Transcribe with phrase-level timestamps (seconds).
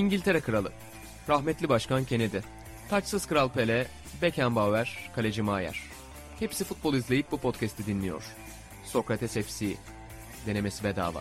[0.00, 0.72] İngiltere Kralı,
[1.28, 2.38] rahmetli Başkan Kennedy,
[2.90, 3.86] taçsız Kral Pele,
[4.22, 5.80] Beckenbauer, Kaleci Maier.
[6.38, 8.22] Hepsi futbol izleyip bu podcast'i dinliyor.
[8.84, 9.66] Sokrates FC,
[10.46, 11.20] denemesi bedava.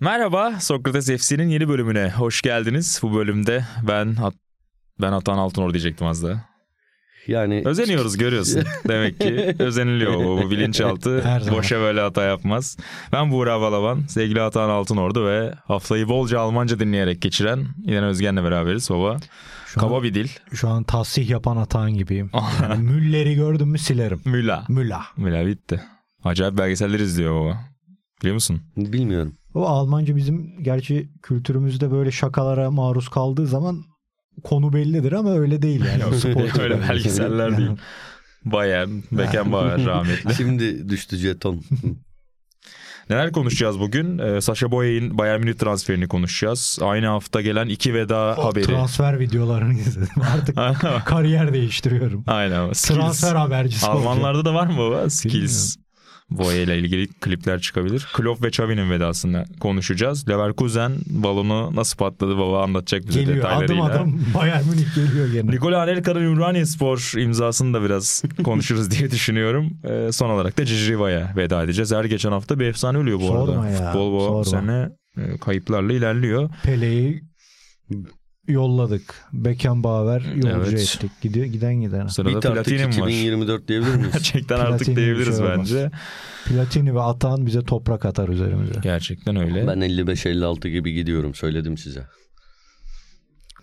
[0.00, 3.00] Merhaba, Sokrates FC'nin yeni bölümüne hoş geldiniz.
[3.02, 4.16] Bu bölümde ben
[5.00, 6.57] ben Atan Altınor diyecektim az daha.
[7.28, 8.62] Yani özeniyoruz görüyorsun.
[8.88, 11.24] Demek ki özeniliyor o bu bilinçaltı.
[11.50, 12.76] boşa böyle hata yapmaz.
[13.12, 18.90] Ben Buğra Balaban, sevgili Atan Altınordu ve haftayı bolca Almanca dinleyerek geçiren İlhan Özgen'le beraberiz
[18.90, 19.16] baba.
[19.66, 20.28] Şu Kaba an, bir dil.
[20.52, 22.30] Şu an tasih yapan Atan gibiyim.
[22.62, 24.20] yani Müller'i gördüm mü silerim.
[24.24, 24.64] Müla.
[24.68, 25.02] Müla.
[25.16, 25.80] Müla bitti.
[26.24, 27.58] Acayip belgeseller izliyor baba.
[28.20, 28.60] Biliyor musun?
[28.76, 29.34] Bilmiyorum.
[29.54, 33.84] O Almanca bizim gerçi kültürümüzde böyle şakalara maruz kaldığı zaman
[34.44, 36.04] konu bellidir ama öyle değil yani.
[36.10, 37.70] O spor öyle belgeseller değil.
[38.44, 40.34] Bayern, Beckenbauer rahmetli.
[40.34, 41.62] Şimdi düştü jeton.
[43.10, 44.18] Neler konuşacağız bugün?
[44.18, 46.78] Ee, Sasha Boye'in Bayern Münih transferini konuşacağız.
[46.82, 48.64] Aynı hafta gelen iki veda o haberi.
[48.64, 50.22] Transfer videolarını izledim.
[50.56, 50.56] Artık
[51.06, 52.24] kariyer değiştiriyorum.
[52.26, 52.72] Aynen.
[52.72, 52.96] Skills.
[52.96, 55.10] Transfer habercisi Almanlarda da var mı baba?
[55.10, 55.76] Skills.
[56.30, 58.08] Boye ile ilgili klipler çıkabilir.
[58.14, 60.28] Klopp ve Xavi'nin vedasını konuşacağız.
[60.28, 63.84] Leverkusen balonu nasıl patladı baba anlatacak bize geliyor, detaylarıyla.
[63.84, 65.50] Adım adım Bayern Münih geliyor gene.
[65.50, 69.70] Nikola Anelka'nın Ümraniye Spor imzasını da biraz konuşuruz diye düşünüyorum.
[69.84, 71.92] Ee, son olarak da Ciciriva'ya veda edeceğiz.
[71.92, 73.68] Her geçen hafta bir efsane ölüyor bu Sorma arada.
[73.70, 74.44] Ya, Futbol bu sorma.
[74.44, 76.50] sene e, kayıplarla ilerliyor.
[76.62, 77.22] Pele'yi
[78.48, 79.14] yolladık.
[79.32, 80.94] Beckenbauer yolcu evet.
[80.94, 81.10] ettik.
[81.20, 82.06] Gidiyor, giden giden.
[82.06, 82.88] Sırada Bit Platini var.
[82.88, 84.12] 2024 diyebilir miyiz?
[84.12, 85.90] Gerçekten artık diyebiliriz şey bence.
[86.44, 88.80] Platini ve Atan bize toprak atar üzerimize.
[88.82, 89.66] Gerçekten öyle.
[89.66, 92.06] Ben 55-56 gibi gidiyorum söyledim size.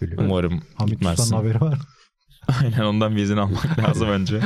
[0.01, 0.25] Biliyorum.
[0.25, 1.35] Umarım Hamit gitmezsin.
[1.35, 1.79] haberi var.
[2.61, 4.39] Aynen ondan bir izin almak lazım önce.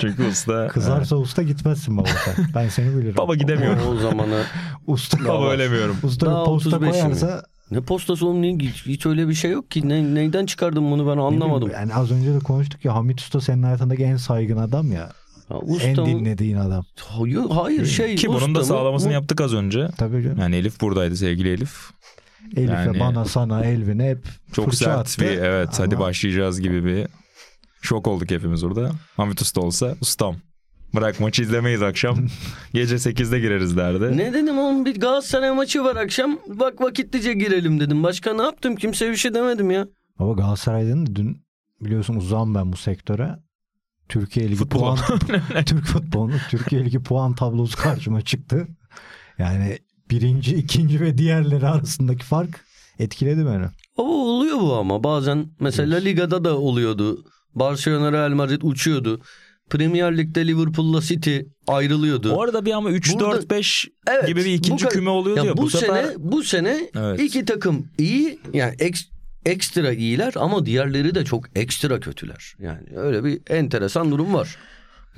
[0.00, 0.68] Çünkü usta...
[0.68, 2.46] Kızarsa usta gitmezsin baba sen.
[2.54, 3.16] Ben seni bilirim.
[3.16, 3.82] Baba gidemiyorum.
[3.88, 4.42] O zamanı...
[4.86, 5.96] usta baba ölemiyorum.
[6.02, 7.44] Usta bir posta koyarsa...
[7.70, 9.88] Ne postası oğlum niye hiç, hiç öyle bir şey yok ki.
[9.88, 11.70] Ne, neyden çıkardın bunu ben anlamadım.
[11.72, 15.12] Yani az önce de konuştuk ya Hamit Usta senin hayatındaki en saygın adam ya.
[15.48, 16.84] Ha, en dinlediğin adam.
[17.00, 18.16] Hayır, hayır şey.
[18.16, 19.14] Ki bunun da sağlamasını mı?
[19.14, 19.88] yaptık az önce.
[19.98, 20.38] Tabii canım.
[20.38, 21.90] Yani Elif buradaydı sevgili Elif.
[22.56, 25.22] Elif'e yani, bana sana Elvin'e hep çok sert attı.
[25.22, 25.78] bir evet Ama...
[25.78, 27.06] hadi başlayacağız gibi bir
[27.82, 28.90] şok olduk hepimiz burada.
[29.16, 30.36] Hamit Usta olsa ustam.
[30.94, 32.18] Bırak maçı izlemeyiz akşam.
[32.74, 34.16] Gece 8'de gireriz derdi.
[34.16, 36.38] Ne dedim oğlum bir Galatasaray maçı var akşam.
[36.46, 38.02] Bak vakitlice girelim dedim.
[38.02, 38.76] Başka ne yaptım?
[38.76, 39.88] Kimse bir şey demedim ya.
[40.18, 41.42] Ama Galatasaray'dan dün
[41.80, 43.38] biliyorsun uzağım ben bu sektöre.
[44.08, 44.78] Türkiye Ligi Futbol.
[44.80, 44.98] puan
[45.66, 48.66] Türk futbolu Türkiye Ligi puan tablosu karşıma çıktı.
[49.38, 49.78] Yani
[50.10, 52.60] birinci, ikinci ve diğerleri arasındaki fark
[52.98, 53.64] etkiledi beni.
[53.96, 57.24] O oluyor bu ama bazen mesela ligada da oluyordu.
[57.54, 59.20] Barcelona Real Madrid uçuyordu.
[59.70, 62.32] Premier Lig'de Liverpool'la City ayrılıyordu.
[62.34, 65.46] Orada bir ama 3-4-5 evet, gibi bir ikinci bu, küme oluyordu ya.
[65.46, 66.14] ya bu, bu sene sefer...
[66.18, 67.20] bu sene evet.
[67.20, 69.02] iki takım iyi yani eks,
[69.46, 72.54] ekstra iyiler ama diğerleri de çok ekstra kötüler.
[72.58, 74.56] Yani öyle bir enteresan durum var.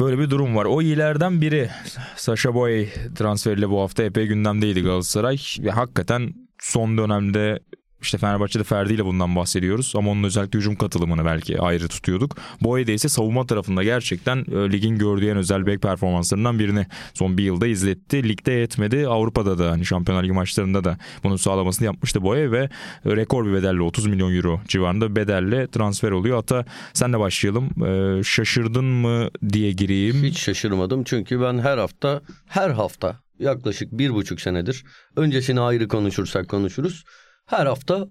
[0.00, 0.64] Böyle bir durum var.
[0.64, 1.70] O iyilerden biri
[2.16, 5.38] Sasha Boy transferiyle bu hafta epey gündemdeydi Galatasaray.
[5.58, 7.60] Ve hakikaten son dönemde
[8.04, 12.36] işte Fenerbahçe'de Ferdi ile bundan bahsediyoruz ama onun özellikle hücum katılımını belki ayrı tutuyorduk.
[12.60, 17.44] Boya'da ise savunma tarafında gerçekten e, ligin gördüğü en özel bek performanslarından birini son bir
[17.44, 18.28] yılda izletti.
[18.28, 19.08] Ligde yetmedi.
[19.08, 22.68] Avrupa'da da hani Şampiyonlar Ligi maçlarında da bunun sağlamasını yapmıştı Boya ve
[23.06, 26.36] rekor bir bedelle 30 milyon euro civarında bedelle transfer oluyor.
[26.36, 27.84] Hatta senle başlayalım.
[27.86, 30.16] Ee, şaşırdın mı diye gireyim.
[30.22, 34.84] Hiç şaşırmadım çünkü ben her hafta her hafta yaklaşık bir buçuk senedir
[35.16, 37.04] öncesini ayrı konuşursak konuşuruz
[37.46, 38.08] her hafta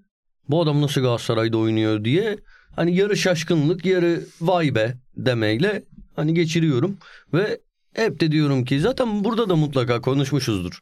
[0.48, 2.38] bu adam nasıl Galatasaray'da oynuyor diye
[2.76, 5.82] hani yarı şaşkınlık yarı vay be demeyle
[6.16, 6.98] hani geçiriyorum.
[7.32, 7.60] Ve
[7.92, 10.80] hep de diyorum ki zaten burada da mutlaka konuşmuşuzdur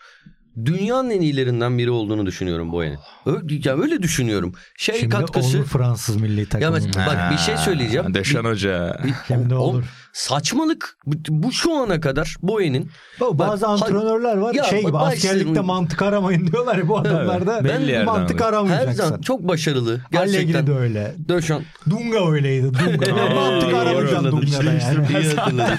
[0.64, 2.98] dünyanın en iyilerinden biri olduğunu düşünüyorum Boyen'in.
[3.26, 4.52] Öyle, ya öyle düşünüyorum.
[4.76, 5.58] Şey Şimdi katkısı.
[5.58, 6.64] olur Fransız milli takımı.
[6.64, 8.14] Ya mesela, bak bir şey söyleyeceğim.
[8.14, 9.00] Deşan Hoca.
[9.26, 9.84] Şimdi olur.
[10.12, 10.96] saçmalık
[11.28, 12.90] bu şu ana kadar Boyen'in.
[13.20, 17.60] Bazı bak, antrenörler var ya, şey gibi askerlikte şimdi, mantık aramayın diyorlar ya bu adamlarda.
[17.60, 19.02] Evet, ben mantık aramayacaksın.
[19.02, 20.00] Her zaman çok başarılı.
[20.12, 20.42] Gerçekten.
[20.42, 21.14] Allegri de öyle.
[21.28, 21.62] Döşan.
[21.90, 22.66] Dunga öyleydi.
[22.66, 23.34] Dunga.
[23.34, 25.78] mantık aramayacaksın Dunga'da yani.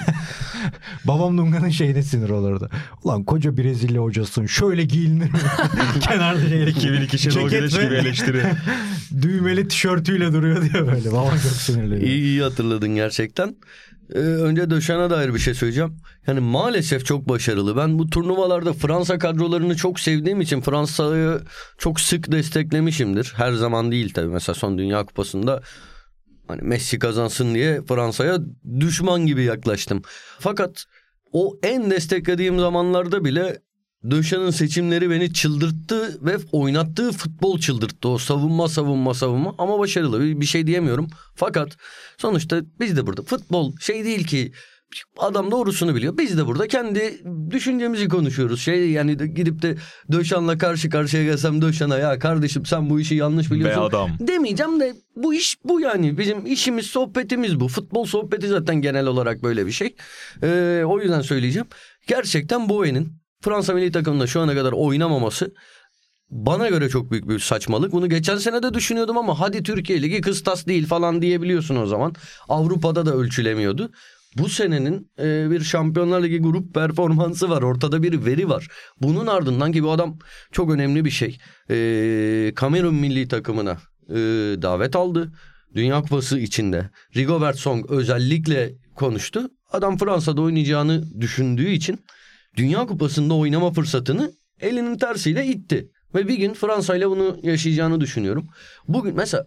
[1.04, 2.70] Babam Dunga'nın şeyine sinir olurdu.
[3.04, 5.38] Ulan koca Brezilya hocasın şöyle giyinir mi?
[6.00, 8.42] Kenarda şeyle 2002 Şenol Güneş gibi eleştiri.
[9.22, 11.12] düğmeli tişörtüyle duruyor diye böyle.
[11.12, 12.06] Babam çok sinirli.
[12.06, 13.56] İyi, iyi hatırladın gerçekten.
[14.14, 15.96] Ee, önce Döşen'e dair bir şey söyleyeceğim.
[16.26, 17.76] Yani maalesef çok başarılı.
[17.76, 21.40] Ben bu turnuvalarda Fransa kadrolarını çok sevdiğim için Fransa'yı
[21.78, 23.32] çok sık desteklemişimdir.
[23.36, 24.28] Her zaman değil tabii.
[24.32, 25.62] Mesela son Dünya Kupası'nda
[26.48, 28.38] hani Messi kazansın diye Fransa'ya
[28.80, 30.02] düşman gibi yaklaştım.
[30.38, 30.84] Fakat
[31.32, 33.58] o en desteklediğim zamanlarda bile
[34.10, 38.08] Döşan'ın seçimleri beni çıldırttı ve oynattığı futbol çıldırttı.
[38.08, 41.08] O savunma savunma savunma ama başarılı bir, şey diyemiyorum.
[41.34, 41.76] Fakat
[42.18, 44.52] sonuçta biz de burada futbol şey değil ki
[45.18, 46.18] adam doğrusunu biliyor.
[46.18, 47.20] Biz de burada kendi
[47.50, 48.60] düşüncemizi konuşuyoruz.
[48.60, 49.76] Şey yani de gidip de
[50.12, 53.82] Döşan'la karşı karşıya gelsem Döşan'a ya kardeşim sen bu işi yanlış biliyorsun.
[53.82, 54.10] Be adam.
[54.20, 56.18] Demeyeceğim de bu iş bu yani.
[56.18, 57.68] Bizim işimiz sohbetimiz bu.
[57.68, 59.96] Futbol sohbeti zaten genel olarak böyle bir şey.
[60.42, 61.66] Ee, o yüzden söyleyeceğim.
[62.06, 65.52] Gerçekten Bowen'in Fransa milli takımında şu ana kadar oynamaması
[66.30, 67.92] bana göre çok büyük bir saçmalık.
[67.92, 72.14] Bunu geçen sene de düşünüyordum ama hadi Türkiye Ligi kıstas değil falan diyebiliyorsun o zaman.
[72.48, 73.90] Avrupa'da da ölçülemiyordu.
[74.38, 77.62] Bu senenin e, bir Şampiyonlar Ligi grup performansı var.
[77.62, 78.68] Ortada bir veri var.
[79.02, 80.18] Bunun ardından ki bu adam
[80.52, 81.38] çok önemli bir şey.
[81.70, 83.78] E, Kamerun milli takımına
[84.08, 84.14] e,
[84.62, 85.32] davet aldı.
[85.74, 86.90] Dünya Kupası içinde.
[87.16, 89.50] Rigobert Song özellikle konuştu.
[89.72, 92.04] Adam Fransa'da oynayacağını düşündüğü için
[92.56, 95.90] Dünya Kupası'nda oynama fırsatını elinin tersiyle itti.
[96.14, 98.48] Ve bir gün Fransa ile bunu yaşayacağını düşünüyorum.
[98.88, 99.46] Bugün mesela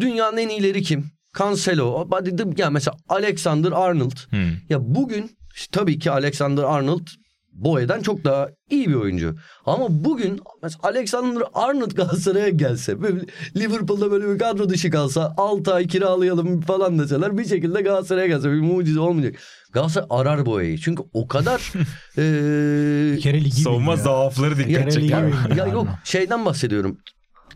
[0.00, 1.13] dünyanın en iyileri kim?
[1.38, 2.08] Cancelo,
[2.56, 4.16] ya mesela Alexander Arnold.
[4.30, 4.38] Hmm.
[4.68, 5.30] Ya bugün
[5.72, 7.06] tabii ki Alexander Arnold
[7.52, 9.34] Boye'den çok daha iyi bir oyuncu.
[9.66, 13.20] Ama bugün mesela Alexander Arnold Galatasaray'a gelse, böyle
[13.56, 18.50] Liverpool'da böyle bir kadro dışı kalsa 6 ay kiralayalım falan deseler bir şekilde Galatasaray'a gelse
[18.52, 19.40] bir mucize olmayacak.
[19.72, 20.80] Galatasaray arar Boye'yi.
[20.80, 21.72] Çünkü o kadar
[23.20, 25.08] kere ligi Savunma zaafları dikkat çeker.
[25.08, 26.98] ya- ya yok şeyden bahsediyorum.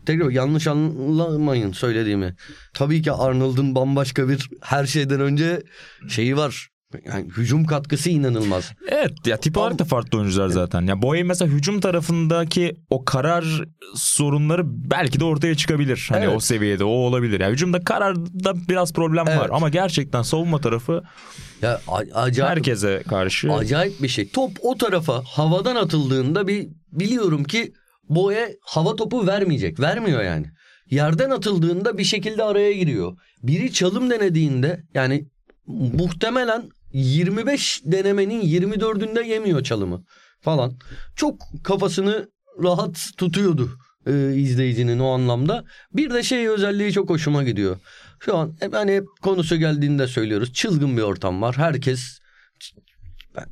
[0.09, 2.35] Tekrar yanlış anlamayın söylediğimi.
[2.73, 5.61] Tabii ki Arnold'un bambaşka bir her şeyden önce
[6.07, 6.67] şeyi var.
[7.05, 8.71] Yani hücum katkısı inanılmaz.
[8.87, 10.81] Evet ya tip olarak da farklı oyuncular zaten.
[10.81, 13.63] Ya Boye mesela hücum tarafındaki o karar
[13.95, 16.05] sorunları belki de ortaya çıkabilir.
[16.09, 16.35] Hani Evet.
[16.35, 17.39] o seviyede o olabilir.
[17.39, 19.49] Ya hücumda kararda biraz problem var Evet.
[19.51, 21.03] ama gerçekten savunma tarafı
[21.61, 21.81] Ya
[22.13, 24.29] acayip herkese karşı acayip bir şey.
[24.29, 27.73] Top o tarafa havadan atıldığında bir biliyorum ki
[28.09, 29.79] Boye hava topu vermeyecek.
[29.79, 30.45] Vermiyor yani.
[30.89, 33.17] Yerden atıldığında bir şekilde araya giriyor.
[33.43, 35.25] Biri çalım denediğinde yani
[35.67, 40.03] muhtemelen 25 denemenin 24'ünde yemiyor çalımı
[40.41, 40.73] falan.
[41.15, 42.29] Çok kafasını
[42.63, 43.69] rahat tutuyordu
[44.07, 45.63] e, izleyicinin o anlamda.
[45.93, 47.79] Bir de şey özelliği çok hoşuma gidiyor.
[48.19, 50.53] Şu an hep, hani hep konusu geldiğinde söylüyoruz.
[50.53, 51.57] Çılgın bir ortam var.
[51.57, 52.19] Herkes
[53.35, 53.45] ben,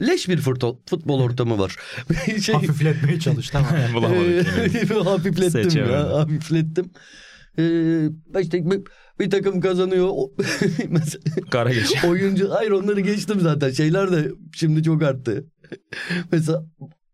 [0.00, 1.76] leş bir futbol, futbol ortamı var.
[2.42, 3.94] şey, Hafifletmeye çalıştı ama.
[3.94, 5.94] bulamadık hafiflettim Seçemedim.
[5.94, 6.90] ya hafiflettim.
[7.58, 8.80] Ee, işte bir,
[9.20, 10.10] bir takım kazanıyor.
[11.50, 12.04] Kara geç.
[12.04, 13.70] oyuncu hayır onları geçtim zaten.
[13.70, 15.44] Şeyler de şimdi çok arttı.
[16.32, 16.64] Mesela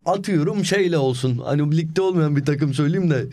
[0.04, 1.38] atıyorum şeyle olsun.
[1.44, 3.26] Hani ligde olmayan bir takım söyleyeyim de.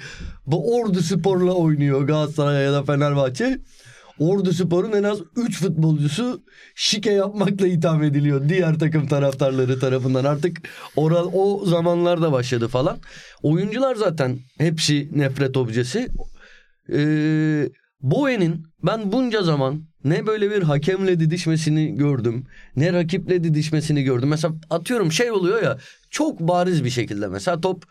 [0.45, 3.59] Bu Ordu Spor'la oynuyor Galatasaray ya da Fenerbahçe.
[4.21, 6.43] Ordu Spor'un en az 3 futbolcusu
[6.75, 10.25] şike yapmakla itham ediliyor diğer takım taraftarları tarafından.
[10.25, 10.57] Artık
[10.95, 12.97] oral o zamanlarda başladı falan.
[13.43, 16.07] Oyuncular zaten hepsi nefret objesi.
[16.93, 17.69] Ee,
[18.01, 22.45] Bowen'in ben bunca zaman ne böyle bir hakemle didişmesini gördüm.
[22.75, 24.29] Ne rakiple didişmesini gördüm.
[24.29, 25.77] Mesela atıyorum şey oluyor ya
[26.09, 27.83] çok bariz bir şekilde mesela top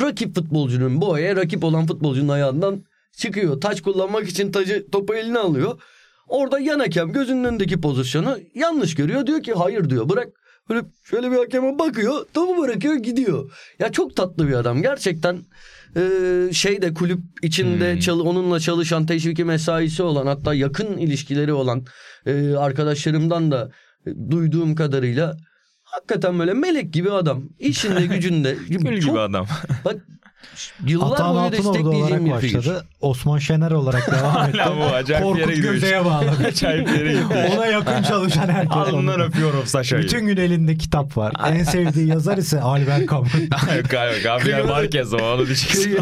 [0.00, 2.84] rakip futbolcunun Bowen'e rakip olan futbolcunun ayağından
[3.16, 3.60] çıkıyor.
[3.60, 5.82] Taç kullanmak için tacı topu eline alıyor.
[6.28, 9.26] Orada yan hakem gözünün önündeki pozisyonu yanlış görüyor.
[9.26, 10.28] Diyor ki hayır diyor bırak.
[10.68, 13.52] Böyle şöyle bir hakeme bakıyor topu bırakıyor gidiyor.
[13.78, 15.38] Ya çok tatlı bir adam gerçekten
[15.96, 16.02] e,
[16.52, 18.00] şeyde kulüp içinde Hmm.
[18.00, 21.84] çalı, onunla çalışan teşviki mesaisi olan hatta yakın ilişkileri olan
[22.26, 23.70] e, arkadaşlarımdan da
[24.06, 25.36] e, duyduğum kadarıyla
[25.82, 27.44] hakikaten böyle melek gibi adam.
[27.58, 28.56] İşinde gücünde.
[28.68, 29.46] Gül gibi Çok- adam.
[29.84, 29.96] Bak
[30.86, 32.58] yıllar Atan boyu Altınordu olarak destekleyeceğim bir figür.
[32.58, 32.84] başladı.
[33.00, 34.58] Osman Şener olarak devam etti.
[34.58, 35.74] Hala bu acayip bir yere Korkut gidiyor.
[35.74, 36.46] Göze'ye bağladı.
[36.46, 37.56] Acayip yere gidiyor.
[37.56, 38.76] Ona yakın çalışan herkes.
[38.76, 40.02] Alnından öpüyorum Saşa'yı.
[40.02, 41.32] Bütün gün elinde kitap var.
[41.52, 43.32] En sevdiği yazar ise Albert Camus.
[44.24, 45.98] Gabriel Marquez o onu diyeceksin.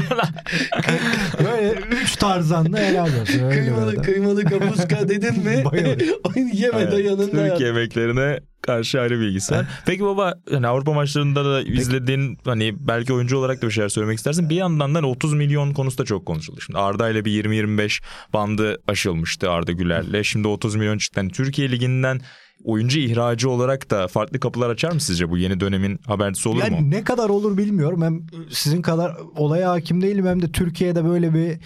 [1.45, 3.43] Böyle üç tarzanlı helal olsun.
[3.43, 5.65] Öyle Kıymalı, kıymalı kapuska dedin mi?
[5.73, 6.01] Bayılır.
[6.53, 9.67] Yeme Evet, yanında Türk yemeklerine karşı ayrı bilgisi var.
[9.87, 14.19] Peki baba hani Avrupa maçlarında da izlediğin hani belki oyuncu olarak da bir şeyler söylemek
[14.19, 14.51] istersin.
[14.51, 16.61] Bir yandan da hani 30 milyon konusu da çok konuşuldu.
[16.61, 18.03] Şimdi Arda ile bir 20-25
[18.33, 20.23] bandı aşılmıştı Arda Güler'le.
[20.23, 21.21] Şimdi 30 milyon çıktı.
[21.21, 22.21] Hani Türkiye Ligi'nden
[22.65, 26.81] oyuncu ihracı olarak da farklı kapılar açar mı sizce bu yeni dönemin habercisi olur yani
[26.81, 26.91] mu?
[26.91, 28.03] ne kadar olur bilmiyorum.
[28.03, 31.59] Hem sizin kadar olaya hakim değilim hem de Türkiye'de böyle bir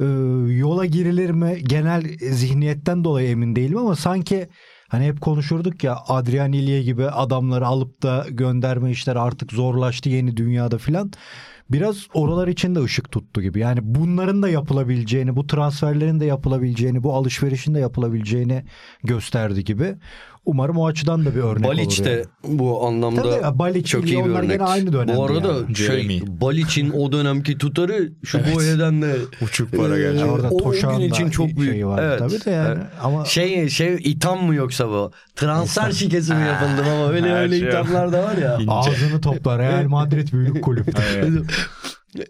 [0.00, 0.04] e,
[0.52, 4.48] yola girilir mi genel zihniyetten dolayı emin değilim ama sanki
[4.88, 10.36] hani hep konuşurduk ya Adrian İlye gibi adamları alıp da gönderme işleri artık zorlaştı yeni
[10.36, 11.12] dünyada filan.
[11.70, 13.60] Biraz oralar için de ışık tuttu gibi.
[13.60, 18.64] Yani bunların da yapılabileceğini, bu transferlerin de yapılabileceğini, bu alışverişin de yapılabileceğini
[19.04, 19.96] gösterdi gibi.
[20.48, 22.04] Umarım o açıdan da bir örnek Balic olur.
[22.04, 22.58] de yani.
[22.58, 23.40] bu anlamda Tabii ya,
[23.84, 24.50] çok iyi bir örnek.
[24.50, 25.76] gene aynı dönemde Bu arada yani.
[25.76, 26.20] şey Jeremy.
[26.26, 30.28] Balic'in o dönemki tutarı şu Boye'den de Uçuk para Ee, gerçekten.
[30.28, 30.58] Orada o-
[30.98, 31.72] gün için da çok büyük.
[31.72, 32.18] şeyi var Evet.
[32.18, 32.68] tabii de yani.
[32.78, 32.86] Evet.
[33.02, 35.12] Ama şey şey itham mı yoksa bu?
[35.36, 37.68] Transfer şikesi mi yapıldı ama öyle öyle şey.
[37.68, 38.58] ithamlar da var ya.
[38.68, 39.58] Ağzını toplar.
[39.58, 40.88] Real Madrid büyük kulüp.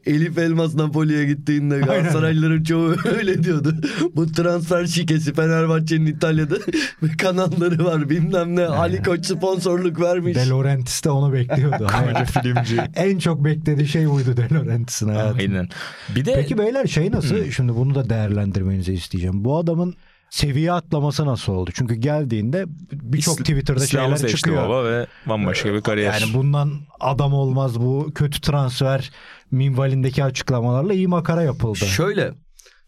[0.07, 3.75] Elif Elmas Napoli'ye gittiğinde Galatasaraylıların çoğu öyle diyordu.
[4.17, 6.57] Bu transfer şikesi Fenerbahçe'nin İtalya'da
[7.19, 8.67] kanalları var bilmem ne.
[8.67, 10.37] Ali Koç sponsorluk vermiş.
[10.37, 11.87] De Laurentiis de onu bekliyordu.
[12.09, 12.81] Koca filmci.
[12.97, 15.43] en çok beklediği şey buydu De Laurentiis'in hayatında.
[15.43, 15.69] Aynen.
[16.17, 17.51] Bir de Peki beyler şey nasıl?
[17.51, 19.45] Şimdi bunu da değerlendirmenizi isteyeceğim.
[19.45, 19.95] Bu adamın
[20.31, 21.71] seviye atlaması nasıl oldu?
[21.75, 24.65] Çünkü geldiğinde birçok Twitter'da İslam'ı şeyler seçti çıkıyor.
[24.69, 26.21] baba ve bambaşka bir kariyer.
[26.21, 29.11] Yani bundan adam olmaz bu kötü transfer
[29.51, 31.79] minvalindeki açıklamalarla iyi makara yapıldı.
[31.79, 32.35] Şöyle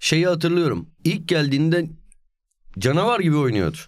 [0.01, 0.89] şeyi hatırlıyorum.
[1.05, 1.87] İlk geldiğinde
[2.79, 3.79] canavar gibi oynuyordu.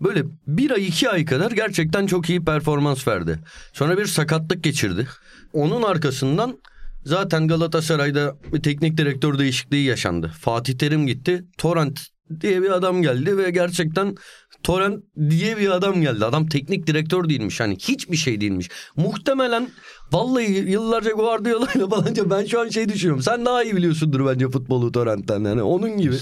[0.00, 3.38] Böyle bir ay iki ay kadar gerçekten çok iyi performans verdi.
[3.72, 5.06] Sonra bir sakatlık geçirdi.
[5.52, 6.58] Onun arkasından
[7.04, 10.32] zaten Galatasaray'da bir teknik direktör değişikliği yaşandı.
[10.40, 11.44] Fatih Terim gitti.
[11.58, 12.00] Torrent
[12.40, 14.16] diye bir adam geldi ve gerçekten
[14.62, 16.24] Torrent diye bir adam geldi.
[16.24, 17.60] Adam teknik direktör değilmiş.
[17.60, 18.68] Hani hiçbir şey değilmiş.
[18.96, 19.68] Muhtemelen
[20.12, 23.22] vallahi yıllarca Guardiola ile falanca ben şu an şey düşünüyorum.
[23.22, 25.44] Sen daha iyi biliyorsundur bence futbolu Torrent'ten.
[25.44, 26.16] Yani onun gibi.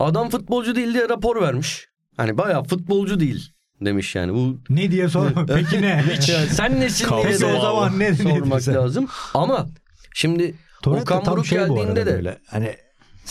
[0.00, 1.86] Adam futbolcu değil diye rapor vermiş.
[2.16, 4.34] Hani bayağı futbolcu değil demiş yani.
[4.34, 5.30] Bu Ne diye sor.
[5.46, 5.88] Peki ne?
[6.28, 9.08] yani sen nesin diye de o zaman ne- sormak lazım.
[9.34, 9.66] Ama
[10.14, 12.38] şimdi Torrent Okan Buruk şey geldiğinde de böyle.
[12.50, 12.76] Hani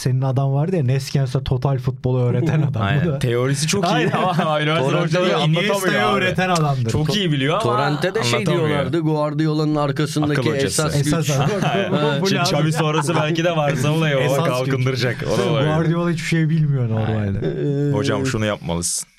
[0.02, 2.74] senin adam vardı ya Neskens'e total futbolu öğreten adam.
[2.82, 3.08] Bu Aynen.
[3.08, 3.20] da.
[3.20, 6.16] Teorisi çok iyi ama üniversite hocaları anlatamıyor abi.
[6.18, 6.92] öğreten adamdır.
[6.92, 9.00] Çok iyi biliyor ama Torrent'e de şey diyorlardı.
[9.00, 10.66] Guardiola'nın arkasındaki hocası.
[10.66, 11.08] esas güç.
[11.08, 11.30] Esas.
[12.42, 14.58] Xavi sonrası belki de varsa o da Esas baba güç.
[14.58, 15.24] kalkındıracak.
[15.34, 15.68] O da olabilir.
[15.76, 17.92] Guardiola hiçbir şey bilmiyor normalde.
[17.98, 19.10] Hocam şunu yapmalısın.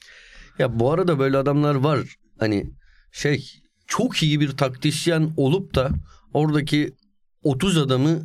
[0.58, 1.98] Ya bu arada böyle adamlar var.
[2.40, 2.66] Hani
[3.12, 3.44] şey
[3.86, 5.90] çok iyi bir taktisyen olup da
[6.34, 6.92] oradaki
[7.42, 8.18] 30 adamı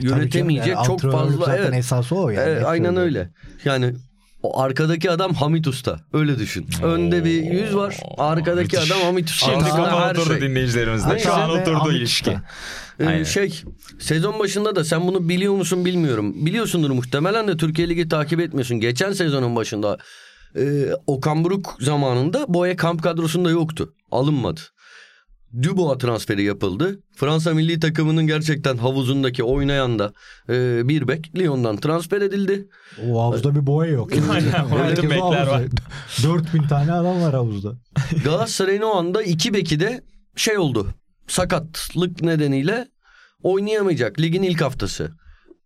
[0.00, 1.44] yönetemeyecek Yani çok fazla.
[1.44, 2.48] zaten Evet, esası o yani.
[2.48, 3.08] Evet, Hep aynen söylüyorum.
[3.08, 3.30] öyle.
[3.64, 3.94] Yani
[4.42, 6.00] o arkadaki adam Hamit Usta.
[6.12, 6.66] Öyle düşün.
[6.82, 7.96] Önde bir yüz var.
[8.18, 8.90] Arkadaki müthiş.
[8.92, 9.46] adam Hamit Usta.
[9.52, 10.40] Şimdi kafa her oturdu şey.
[10.40, 11.08] dinleyicilerimizde.
[11.08, 11.18] Aynen.
[11.22, 12.36] Şu an oturdu ilişki.
[13.00, 13.24] Ee, Aynen.
[13.24, 13.62] şey
[13.98, 16.46] sezon başında da sen bunu biliyor musun bilmiyorum.
[16.46, 18.80] Biliyorsundur muhtemelen de Türkiye Ligi takip etmiyorsun.
[18.80, 19.98] Geçen sezonun başında
[20.56, 20.62] e,
[21.06, 23.94] Okan Buruk zamanında Boya kamp kadrosunda yoktu.
[24.10, 24.60] Alınmadı.
[25.62, 27.00] Dubois transferi yapıldı.
[27.16, 30.12] Fransa milli takımının gerçekten havuzundaki oynayan da
[30.48, 32.68] e, bir bek Lyon'dan transfer edildi.
[33.10, 34.10] O havuzda bir boya yok.
[34.30, 35.62] Aynen, bekler var.
[36.22, 37.72] 4000 tane adam var havuzda.
[38.24, 40.02] Galatasaray'ın o anda iki beki de
[40.36, 40.88] şey oldu.
[41.26, 42.88] Sakatlık nedeniyle
[43.42, 45.12] oynayamayacak ligin ilk haftası.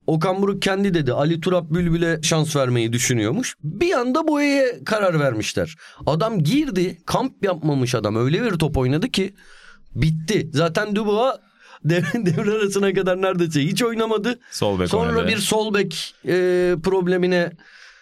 [0.07, 3.55] Okan Buruk kendi dedi Ali Turap Bülbül'e şans vermeyi düşünüyormuş.
[3.62, 5.75] Bir anda Boya'ya karar vermişler.
[6.07, 9.35] Adam girdi kamp yapmamış adam öyle bir top oynadı ki
[10.03, 10.50] bitti.
[10.53, 11.35] Zaten Dubois
[11.85, 14.38] devre, devre arasına kadar neredeyse hiç oynamadı.
[14.50, 15.29] Sol bek Sonra oynadı.
[15.29, 16.31] bir sol bek e,
[16.83, 17.53] problemine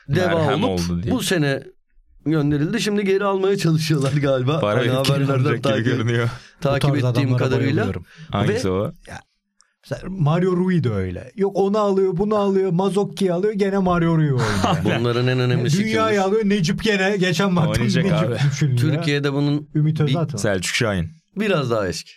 [0.08, 1.14] deva Merhem olup oldu diye.
[1.14, 1.62] bu sene
[2.26, 2.80] gönderildi.
[2.80, 4.60] Şimdi geri almaya çalışıyorlar galiba.
[4.60, 6.28] Para Hani haberlerden takip, görünüyor.
[6.60, 7.86] Takip ettiğim kadarıyla.
[8.30, 8.92] Hangisi Ve- o?
[9.90, 11.32] Mesela Mario Rui de öyle.
[11.36, 14.40] Yok onu alıyor, bunu alıyor, Mazokki'yi alıyor, gene Mario Rui oynuyor.
[14.84, 16.28] Bunların en önemlisi Dünyayı kimdir?
[16.28, 18.36] alıyor, Necip gene geçen baktım Oynayacak Necip abi.
[18.50, 18.78] düşünüyor.
[18.78, 20.38] Türkiye'de bunun Ümit bir- Özat mı?
[20.38, 21.10] Selçuk Şahin.
[21.36, 22.10] Biraz daha eski.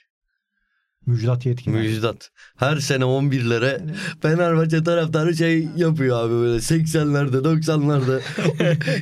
[1.06, 1.74] Müjdat Yetkin.
[1.74, 2.30] Müjdat.
[2.58, 3.82] Her sene 11'lere
[4.22, 8.20] Fenerbahçe taraftarı şey yapıyor abi böyle 80'lerde 90'larda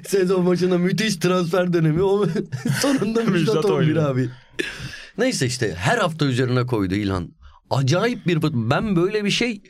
[0.07, 2.25] sezon başında müthiş transfer dönemi o
[2.81, 4.10] sonunda Müjdat, Müjdat 11 oynuyor.
[4.10, 4.29] abi.
[5.17, 7.29] Neyse işte her hafta üzerine koydu İlhan.
[7.69, 9.62] Acayip bir ben böyle bir şey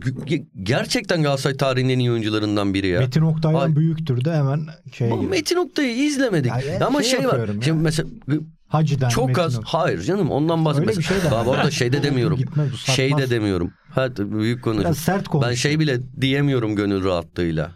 [0.00, 3.00] ge- gerçekten Galatasaray tarihinin en iyi oyuncularından biri ya.
[3.00, 4.66] Metin Oktay'dan Ay- büyüktür de hemen
[4.98, 5.20] giriyor.
[5.30, 6.50] Metin Oktay'ı izlemedik.
[6.50, 7.48] Ya, ya, Ama şey şey, var.
[7.48, 7.54] ya.
[7.64, 8.08] Şimdi mesela
[8.72, 9.58] Hacı'den çok az.
[9.58, 9.80] Oktay.
[9.80, 10.98] Hayır canım ondan bahsetmiyorum.
[10.98, 11.46] bir şey de var.
[11.46, 12.36] Bu arada şey de Bu demiyorum.
[12.38, 12.74] gitmez.
[12.76, 13.72] Şey de demiyorum.
[13.90, 14.80] Hadi büyük konu.
[14.80, 15.46] Biraz sert konuş.
[15.46, 17.72] Ben şey bile diyemiyorum gönül rahatlığıyla.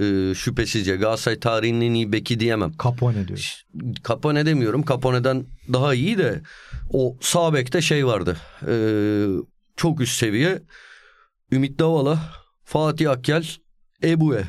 [0.00, 2.72] Ee, şüphesizce Galatasaray tarihinin en iyi beki diyemem.
[2.82, 3.62] Capone diyor.
[4.08, 4.84] Capone demiyorum.
[4.88, 6.42] Capone'den daha iyi de
[6.92, 8.36] o sağ bekte şey vardı.
[8.68, 9.26] Ee,
[9.76, 10.62] çok üst seviye.
[11.52, 12.18] Ümit Davala,
[12.64, 13.46] Fatih Akkel,
[14.04, 14.44] Ebue.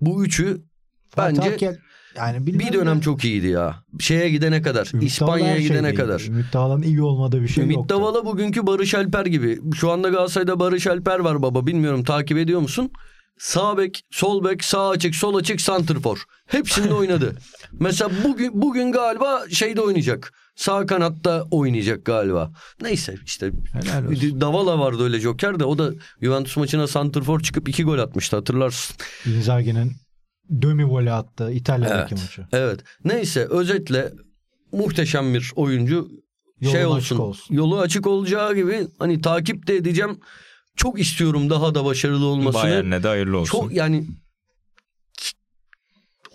[0.00, 0.62] Bu üçü
[1.10, 1.78] Fatih bence Akgel,
[2.18, 3.02] yani bir dönem ne.
[3.02, 3.84] çok iyiydi ya.
[4.00, 6.20] Şeye gidene kadar, Ümit İspanya'ya her gidene kadar.
[6.20, 7.94] Ümit Davala'nın iyi olmadığı bir şey Ümit yoktu.
[7.94, 9.60] Davala bugünkü Barış Alper gibi.
[9.74, 11.66] Şu anda Galatasaray'da Barış Alper var baba.
[11.66, 12.90] Bilmiyorum takip ediyor musun?
[13.38, 16.24] Sağ bek, sol bek, sağ açık, sol açık, santrfor.
[16.46, 17.36] Hepsinde oynadı.
[17.72, 20.32] Mesela bugün bugün galiba şeyde oynayacak.
[20.56, 22.50] Sağ kanatta oynayacak galiba.
[22.82, 23.50] Neyse işte.
[24.40, 25.90] Davala vardı öyle Joker de o da
[26.22, 28.96] Juventus maçına santrfor çıkıp iki gol atmıştı hatırlarsın.
[29.26, 29.92] Inzaghi'nin
[30.62, 32.22] dömi voley attı İtalya'daki Evet.
[32.24, 32.46] maçı.
[32.52, 32.80] Evet.
[33.04, 34.12] Neyse özetle
[34.72, 36.08] muhteşem bir oyuncu.
[36.60, 37.54] Yolu şey açık olsun, olsun.
[37.54, 40.20] Yolu açık olacağı gibi hani takip de edeceğim.
[40.76, 42.62] Çok istiyorum daha da başarılı olmasını.
[42.62, 43.50] Bayern'e de hayırlı olsun.
[43.60, 44.06] Çok yani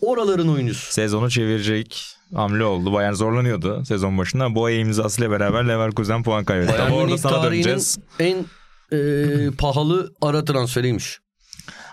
[0.01, 0.93] oraların oyuncusu.
[0.93, 2.93] Sezonu çevirecek hamle oldu.
[2.93, 4.55] Bayern zorlanıyordu sezon başında.
[4.55, 6.74] Bu ay imzasıyla beraber Leverkusen puan kaybetti.
[6.74, 8.00] Bayern orada sana döneceğiz.
[8.20, 8.46] en
[8.91, 11.20] e, pahalı ara transferiymiş.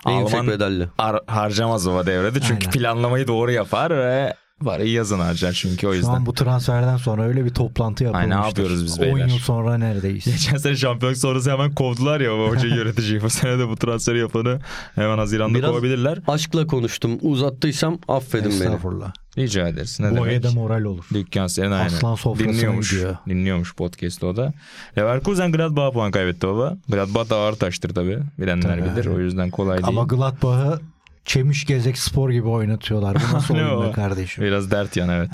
[0.07, 0.89] En yüksek Alman bedelli.
[0.99, 2.41] Har- harcamaz o devrede.
[2.41, 2.71] Çünkü Aynen.
[2.71, 6.13] planlamayı doğru yapar ve parayı yazın harcar çünkü o Şu yüzden.
[6.13, 8.41] an bu transferden sonra öyle bir toplantı Ay, yapılmıştır.
[8.43, 9.27] ne yapıyoruz biz 10 beyler?
[9.29, 10.25] yıl sonra neredeyiz?
[10.25, 13.23] Geçen sene şampiyonluk sonrası hemen kovdular ya o hoca yöneticiyi.
[13.23, 14.61] Bu sene de bu transferi yapanı
[14.95, 16.19] hemen Haziran'da Biraz- kovabilirler.
[16.29, 17.19] Aşkla konuştum.
[17.23, 18.55] Uzattıysam affedin beni.
[18.55, 19.13] Estağfurullah.
[19.39, 20.01] Rica ederiz.
[20.01, 20.43] Ne Bu demek?
[20.43, 21.05] da moral olur.
[21.15, 21.87] Dükkan senin aynı.
[21.87, 22.91] Aslan sofrasına Dinliyormuş.
[22.91, 23.17] gidiyor.
[23.29, 24.53] Dinliyormuş podcast'ı o da.
[24.99, 26.77] Leverkusen Gladbach puan kaybetti baba.
[26.89, 28.19] Gladbach da ağır taştır tabii.
[28.39, 28.91] Bilenler Tabii.
[28.97, 29.07] bilir.
[29.07, 29.89] O yüzden kolay değil.
[29.89, 30.81] Ama Gladbach'ı
[31.31, 33.17] Çemiş Gezek Spor gibi oynatıyorlar.
[33.17, 34.45] Bu nasıl oyun be kardeşim?
[34.45, 35.31] Biraz dert yan evet.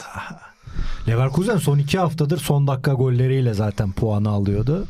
[1.08, 4.86] Leverkusen son iki haftadır son dakika golleriyle zaten puanı alıyordu.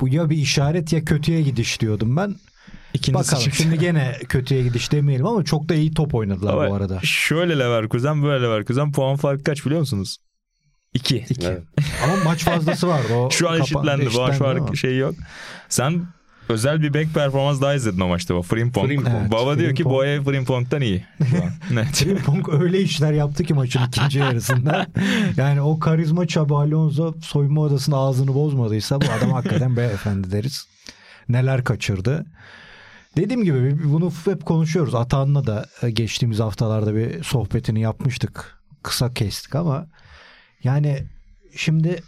[0.00, 2.34] Bu ya bir işaret ya kötüye gidiş diyordum ben.
[2.94, 3.62] İkincisi Bakalım çıktı.
[3.62, 7.00] şimdi gene kötüye gidiş demeyelim ama çok da iyi top oynadılar Ama bu arada.
[7.02, 10.16] Şöyle Leverkusen böyle Leverkusen puan farkı kaç biliyor musunuz?
[10.94, 11.26] 2.
[11.42, 11.62] Evet.
[12.04, 13.14] Ama maç fazlası vardı.
[13.14, 13.86] O Şu an kapa- eşitlendi.
[14.14, 14.74] Bu maç eşitlendi farkı ama.
[14.76, 15.14] şey yok.
[15.68, 16.02] Sen
[16.48, 18.34] özel bir back performans daha izledin o maçta.
[18.34, 18.88] O Frimpong.
[18.88, 19.16] Frimpong.
[19.20, 20.06] Evet, Baba diyor ki Frimpong.
[20.06, 21.04] ev Frimpong'dan iyi.
[21.70, 21.94] Net.
[21.94, 24.86] Frimpong öyle işler yaptı ki maçın ikinci yarısında.
[25.36, 30.66] Yani o karizma Çaba Alonso soyunma odasının ağzını bozmadıysa bu adam hakikaten beyefendi deriz.
[31.28, 32.26] Neler kaçırdı.
[33.16, 34.94] Dediğim gibi bunu hep konuşuyoruz.
[34.94, 38.58] Atan'la da e, geçtiğimiz haftalarda bir sohbetini yapmıştık.
[38.82, 39.86] Kısa kestik ama
[40.64, 41.04] yani
[41.56, 42.02] şimdi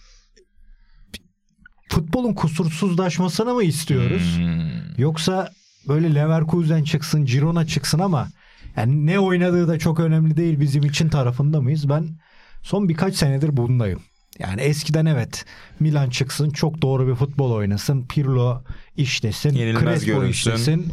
[1.94, 4.36] futbolun kusursuzlaşmasını mı istiyoruz?
[4.36, 4.98] Hmm.
[4.98, 5.52] Yoksa
[5.88, 8.28] böyle Leverkusen çıksın, Girona çıksın ama
[8.76, 11.88] yani ne oynadığı da çok önemli değil bizim için tarafında mıyız?
[11.88, 12.08] Ben
[12.62, 14.00] son birkaç senedir bundayım.
[14.38, 15.44] Yani eskiden evet
[15.80, 18.06] Milan çıksın çok doğru bir futbol oynasın.
[18.06, 18.62] Pirlo
[18.96, 19.54] işlesin.
[19.54, 20.30] Yenilmez Crespo görünsün.
[20.30, 20.92] işlesin.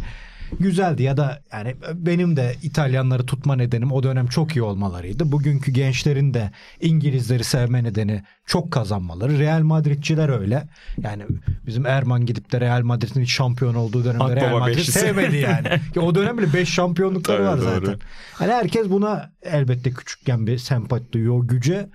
[0.60, 5.32] Güzeldi ya da yani benim de İtalyanları tutma nedenim o dönem çok iyi olmalarıydı.
[5.32, 9.40] Bugünkü gençlerin de İngilizleri sevme nedeni çok kazanmaları.
[9.40, 10.68] Real Madridçiler öyle.
[10.98, 11.24] Yani
[11.66, 15.00] bizim Erman gidip de Real Madrid'in şampiyon olduğu dönemde Akbaba Real Madrid beşlisi.
[15.00, 15.68] sevmedi yani.
[15.94, 17.66] Ki o dönem bile 5 şampiyonlukları var doğru.
[17.66, 18.00] zaten.
[18.42, 21.90] Yani herkes buna elbette küçükken bir sempati duyuyor güce.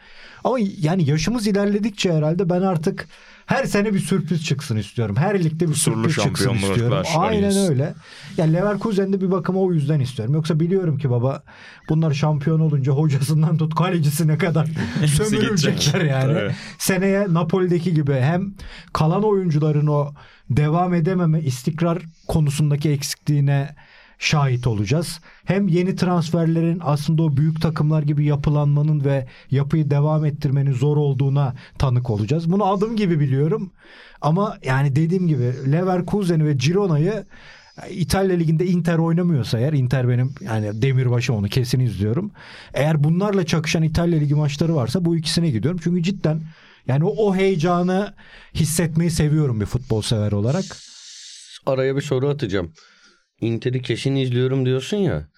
[0.45, 3.09] Ama yani yaşımız ilerledikçe herhalde ben artık
[3.47, 5.17] her sene bir sürpriz çıksın istiyorum.
[5.19, 7.03] Her ligde bir Kusurlu sürpriz çıksın istiyorum.
[7.17, 7.95] Aynen öyle.
[8.37, 10.35] Yani Leverkusen'de bir bakıma o yüzden istiyorum.
[10.35, 11.43] Yoksa biliyorum ki baba
[11.89, 14.69] bunlar şampiyon olunca hocasından tut kalecisine kadar
[15.07, 16.35] sömürülecekler yani.
[16.35, 16.55] Tabii.
[16.79, 18.55] Seneye Napoli'deki gibi hem
[18.93, 20.13] kalan oyuncuların o
[20.51, 23.75] devam edememe istikrar konusundaki eksikliğine
[24.19, 25.21] şahit olacağız.
[25.45, 31.55] Hem yeni transferlerin aslında o büyük takımlar gibi yapılanmanın ve yapıyı devam ettirmenin zor olduğuna
[31.79, 32.53] tanık olacağız.
[32.53, 33.73] Bunu adım gibi biliyorum.
[34.21, 37.27] Ama yani dediğim gibi Leverkusen'i ve Girona'yı
[37.91, 42.31] İtalya Ligi'nde Inter oynamıyorsa eğer Inter benim yani demirbaşı onu kesin izliyorum.
[42.75, 45.81] Eğer bunlarla çakışan İtalya Ligi maçları varsa bu ikisine gidiyorum.
[45.85, 46.43] Çünkü cidden
[46.89, 48.15] yani o, o heyecanı
[48.55, 50.65] hissetmeyi seviyorum bir futbol sever olarak.
[51.67, 52.73] Araya bir soru atacağım.
[53.41, 55.29] Inter'i kesin izliyorum diyorsun ya.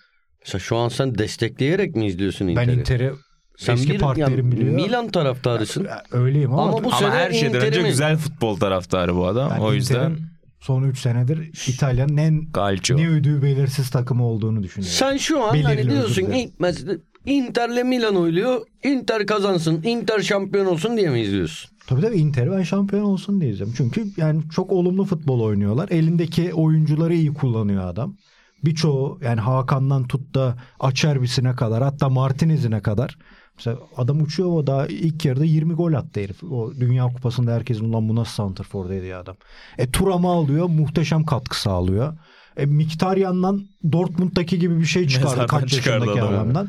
[0.41, 2.69] Mesela şu an sen destekleyerek mi izliyorsun Inter'i?
[2.69, 3.13] Ben Inter'i
[3.57, 4.75] sen eski bir partilerim yani biliyor.
[4.75, 5.87] Milan taraftarısın.
[6.13, 9.51] Öyleyim ama, Ama bu Ama her şeyden önce güzel futbol taraftarı bu adam.
[9.55, 10.19] ben o yüzden
[10.61, 12.97] son 3 senedir İtalya'nın en Calcio.
[12.97, 14.97] ne ödüğü belirsiz takımı olduğunu düşünüyorum.
[14.97, 16.95] Sen şu an Belirli, hani diyorsun ilk mesela
[17.29, 18.61] Inter'le Milan oynuyor.
[18.85, 21.71] Inter kazansın, Inter şampiyon olsun diye mi izliyorsun?
[21.87, 23.75] Tabii tabii Inter'i ben şampiyon olsun diye izliyorum.
[23.77, 25.89] Çünkü yani çok olumlu futbol oynuyorlar.
[25.89, 28.17] Elindeki oyuncuları iyi kullanıyor adam.
[28.65, 33.19] Birçoğu yani Hakan'dan tut da Açerbis'ine kadar hatta Martinez'ine kadar.
[33.57, 36.45] Mesela adam uçuyor o daha ilk yarıda 20 gol attı herif.
[36.45, 39.37] O Dünya Kupası'nda herkesin ulan bu nasıl santrfor dedi ya adam.
[39.79, 42.19] E Turam'ı alıyor muhteşem katkı sağlıyor.
[42.57, 43.63] E Mkhitaryan'dan
[43.93, 46.69] Dortmund'daki gibi bir şey çıkardı Mezardan kaç yaşındaki adamdan.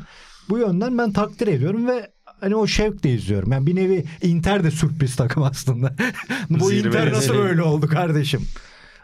[0.50, 2.10] Bu yönden ben takdir ediyorum ve
[2.40, 3.52] hani o şevkle izliyorum.
[3.52, 5.94] Yani bir nevi Inter de sürpriz takım aslında.
[6.50, 7.38] Bu Zirve Inter nasıl rezili.
[7.38, 8.46] böyle oldu kardeşim?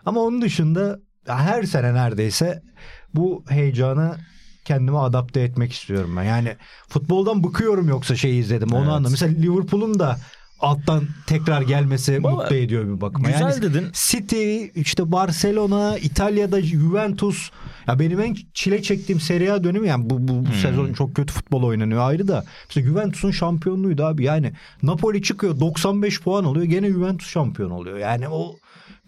[0.07, 2.63] Ama onun dışında her sene neredeyse
[3.15, 4.17] bu heyecanı
[4.65, 6.23] kendime adapte etmek istiyorum ben.
[6.23, 6.57] Yani
[6.89, 8.93] futboldan bıkıyorum yoksa şey izledim onu Evet.
[8.93, 9.11] anladım.
[9.13, 10.17] Mesela Liverpool'un da
[10.61, 13.29] alttan tekrar gelmesi Baba, mutlu ediyor bir bakıma.
[13.31, 13.87] güzel yani dedin.
[13.93, 17.51] City, işte Barcelona, İtalya'da Juventus.
[17.89, 20.55] Ya benim en çile çektiğim Serie A dönemi yani bu, bu, bu Hmm.
[20.63, 22.45] sezon çok kötü futbol oynanıyor ayrı da.
[22.69, 24.25] Mesela Juventus'un şampiyonluğuydu abi.
[24.25, 26.65] Yani Napoli çıkıyor 95 puan alıyor.
[26.65, 27.99] Gene Juventus şampiyon oluyor.
[27.99, 28.57] Yani o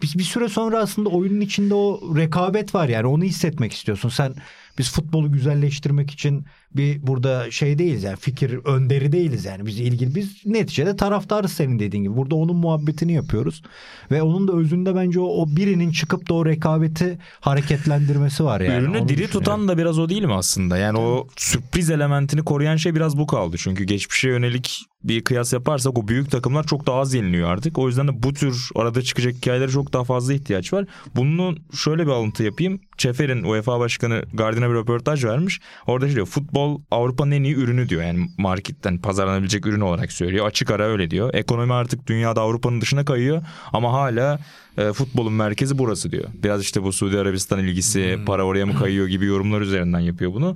[0.01, 4.09] bir, bir süre sonra aslında oyunun içinde o rekabet var yani onu hissetmek istiyorsun.
[4.09, 4.33] Sen
[4.79, 10.15] biz futbolu güzelleştirmek için bir burada şey değiliz yani fikir önderi değiliz yani biz ilgili
[10.15, 12.15] biz neticede taraftarız senin dediğin gibi.
[12.15, 13.63] Burada onun muhabbetini yapıyoruz
[14.11, 18.83] ve onun da özünde bence o, o birinin çıkıp da o rekabeti hareketlendirmesi var yani.
[18.83, 20.77] Ürünü Onu diri tutan da biraz o değil mi aslında?
[20.77, 23.55] Yani o sürpriz elementini koruyan şey biraz bu kaldı.
[23.59, 27.77] Çünkü geçmişe yönelik bir kıyas yaparsak o büyük takımlar çok daha az yeniliyor artık.
[27.77, 30.85] O yüzden de bu tür arada çıkacak hikayelere çok daha fazla ihtiyaç var.
[31.15, 32.79] Bunu şöyle bir alıntı yapayım.
[32.97, 34.23] Çefer'in UEFA Başkanı
[34.69, 35.59] Bir röportaj vermiş.
[35.87, 38.03] Orada şey diyor futbol Avrupa'nın en iyi ürünü diyor.
[38.03, 40.47] Yani marketten pazarlanabilecek ürün olarak söylüyor.
[40.47, 41.33] Açık ara öyle diyor.
[41.33, 43.41] Ekonomi artık dünyada Avrupa'nın dışına kayıyor
[43.73, 44.39] ama hala
[44.77, 46.25] e, futbolun merkezi burası diyor.
[46.43, 50.55] Biraz işte bu Suudi Arabistan ilgisi para oraya mı kayıyor gibi yorumlar üzerinden yapıyor bunu.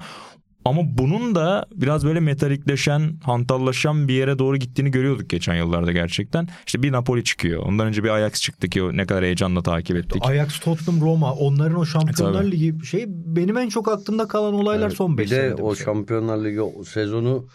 [0.65, 6.47] Ama bunun da biraz böyle metarikleşen, hantallaşan bir yere doğru gittiğini görüyorduk geçen yıllarda gerçekten.
[6.65, 7.63] İşte bir Napoli çıkıyor.
[7.63, 10.21] Ondan önce bir Ajax çıktı ki o ne kadar heyecanla takip ettik.
[10.26, 12.52] Ajax, Tottenham, Roma onların o Şampiyonlar E, tabii.
[12.52, 15.62] Ligi şey benim en çok aklımda kalan olaylar son 5 Bir de senede.
[15.62, 15.86] o mesela.
[15.86, 17.47] Şampiyonlar Ligi o sezonu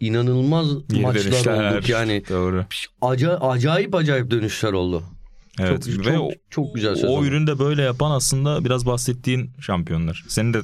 [0.00, 1.72] inanılmaz Geri maçlar dönüşler.
[1.72, 2.22] olduk yani.
[2.30, 2.64] Doğru.
[3.02, 5.02] Aca- acayip acayip dönüşler oldu.
[5.60, 5.82] Evet.
[5.84, 7.24] Çok, Ve çok, o, çok güzel o sezon.
[7.24, 10.24] ürünü de böyle yapan aslında biraz bahsettiğin şampiyonlar.
[10.28, 10.58] Senin de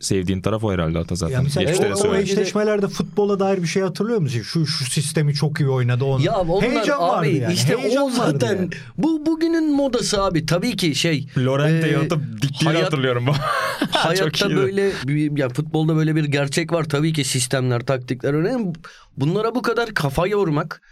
[0.00, 1.34] sevdiğin taraf o herhalde Ata zaten.
[1.34, 4.40] Ya mesela Geçmişte o, o eşleşmelerde futbola dair bir şey hatırlıyor musun?
[4.42, 6.22] Şu şu sistemi çok iyi oynadı onu.
[6.24, 7.54] Ya onlar Heyecan vardı abi yani.
[7.54, 8.68] işte Heyecan o zaten yani.
[8.98, 13.26] bu bugünün modası abi tabii ki şey Lorente'yi e, atıp diktiğini hayat- hatırlıyorum.
[13.90, 14.56] hayatta iyiydi.
[14.56, 18.72] böyle bir- ya futbolda böyle bir gerçek var tabii ki sistemler taktikler önemli
[19.16, 20.82] bunlara bu kadar kafa yormak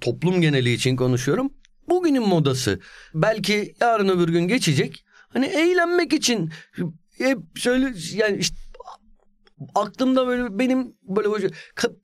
[0.00, 1.50] toplum geneli için konuşuyorum
[1.88, 2.80] bugünün modası
[3.14, 6.50] belki yarın öbür gün geçecek hani eğlenmek için
[7.18, 8.56] hep şöyle yani işte
[9.74, 11.50] aklımda böyle benim böyle hoca-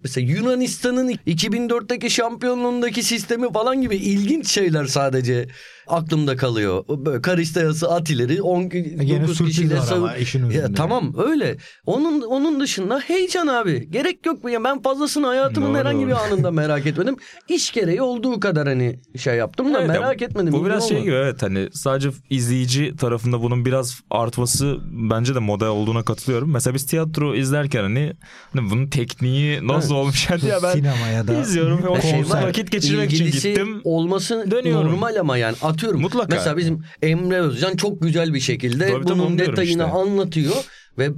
[0.02, 5.48] mesela Yunanistan'ın 2004'teki şampiyonluğundaki sistemi falan gibi ilginç şeyler sadece
[5.86, 6.84] aklımda kalıyor.
[6.88, 10.56] Böyle Karistayası Atileri 10 Gene 9 sürpriz kişiyle var sav- ama işin özünde.
[10.62, 11.56] ya tamam öyle.
[11.86, 13.90] Onun onun dışında heyecan abi.
[13.90, 14.64] Gerek yok mu ya?
[14.64, 16.08] Ben fazlasını hayatımın Doğru, herhangi doğru.
[16.08, 17.16] bir anında merak etmedim.
[17.48, 20.52] İş gereği olduğu kadar hani şey yaptım da Evet, merak etmedim.
[20.52, 21.10] Bu biraz şey olmadı.
[21.10, 24.78] gibi evet hani sadece izleyici tarafında bunun biraz artması
[25.10, 26.52] bence de moda olduğuna katılıyorum.
[26.52, 28.12] Mesela biz tiyatro izlerken hani,
[28.52, 30.02] hani bunun tekniği nasıl Evet.
[30.02, 33.80] olmuş yani ya ben Sinemaya da izliyorum ve o şey var, vakit geçirmek için gittim.
[33.84, 34.86] olması Dönüyorum.
[34.90, 36.00] normal ama yani atıyorum.
[36.00, 36.36] Mutlaka.
[36.36, 39.84] Mesela bizim Emre Özcan çok güzel bir şekilde Tabii, bunun detayını işte.
[39.84, 40.54] anlatıyor
[40.98, 41.10] ve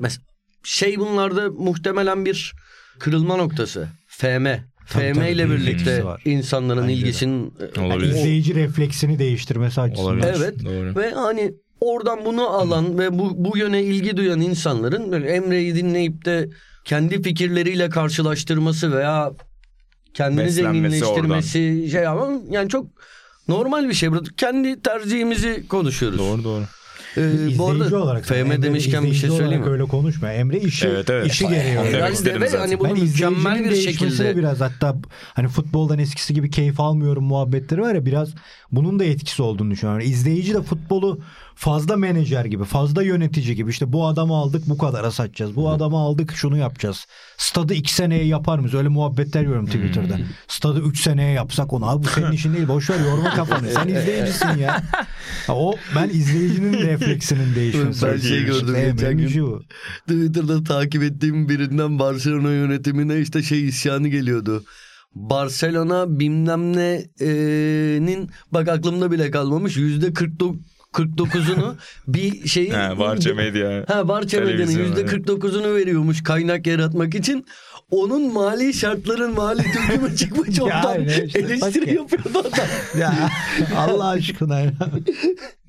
[0.00, 0.22] mesela
[0.64, 2.52] şey bunlarda muhtemelen bir
[2.98, 3.88] kırılma noktası.
[4.06, 4.46] FM.
[4.92, 8.10] Tabii, FM ile birlikte insanların Bence ilgisinin Yani Olabilir.
[8.10, 10.12] izleyici refleksini değiştirmesi açısından.
[10.12, 10.34] Olabilir.
[10.36, 10.64] Evet.
[10.64, 10.96] Doğru.
[10.96, 16.24] Ve hani oradan bunu alan ve bu, bu yöne ilgi duyan insanların böyle Emre'yi dinleyip
[16.24, 16.48] de
[16.84, 19.32] kendi fikirleriyle karşılaştırması veya
[20.14, 22.86] kendini Beslenmesi zenginleştirmesi şey ama yani çok
[23.48, 24.10] normal bir şey.
[24.10, 26.18] Burada kendi tercihimizi konuşuyoruz.
[26.18, 26.64] Doğru doğru.
[27.16, 29.70] Ee, İzleyici bu arada olarak FM Emre demişken bir şey söyleyeyim mi?
[29.70, 30.32] öyle konuşma.
[30.32, 31.26] Emre işi Evet, evet.
[31.26, 32.58] işi gereği Herhalde ve zaten.
[32.58, 34.96] hani bunu Ben mükemmel bir şekilde biraz hatta
[35.34, 38.34] hani futboldan eskisi gibi keyif almıyorum muhabbetleri var ya biraz
[38.72, 40.00] bunun da etkisi olduğunu düşünüyorum.
[40.00, 41.20] Yani izleyici de futbolu
[41.60, 45.56] fazla menajer gibi, fazla yönetici gibi işte bu adamı aldık bu kadara satacağız.
[45.56, 47.06] Bu adamı aldık şunu yapacağız.
[47.38, 48.74] Stadı iki seneye yapar mıyız?
[48.74, 50.18] Öyle muhabbetler görüyorum Twitter'da.
[50.48, 51.90] Stadı üç seneye yapsak onu.
[51.90, 52.68] Abi bu senin işin değil.
[52.68, 53.68] Boş ver yorma kafanı.
[53.70, 54.82] Sen izleyicisin ya.
[55.46, 58.06] Ha, o ben izleyicinin refleksinin değişmesi.
[58.06, 59.42] Ben şey gördüm İşte geçen gün.
[59.42, 59.62] bu.
[60.08, 64.64] Twitter'da takip ettiğim birinden Barcelona yönetimine işte şey isyanı geliyordu.
[65.14, 70.12] Barcelona bilmem ne'nin bak aklımda bile kalmamış yüzde
[70.92, 71.74] 49'unu
[72.08, 73.84] bir şeyin Ha, Barça Medya.
[73.88, 75.12] Ha Barça Medya'nın Televizyon, yüzde evet.
[75.12, 77.46] 49'unu veriyormuş kaynak yaratmak için.
[77.90, 81.38] Onun mali şartların mali dökümü çıkmış ondan aynen işte.
[81.38, 83.00] eleştiri yapıyordu adam.
[83.00, 83.30] Ya
[83.76, 84.72] Allah aşkına ya.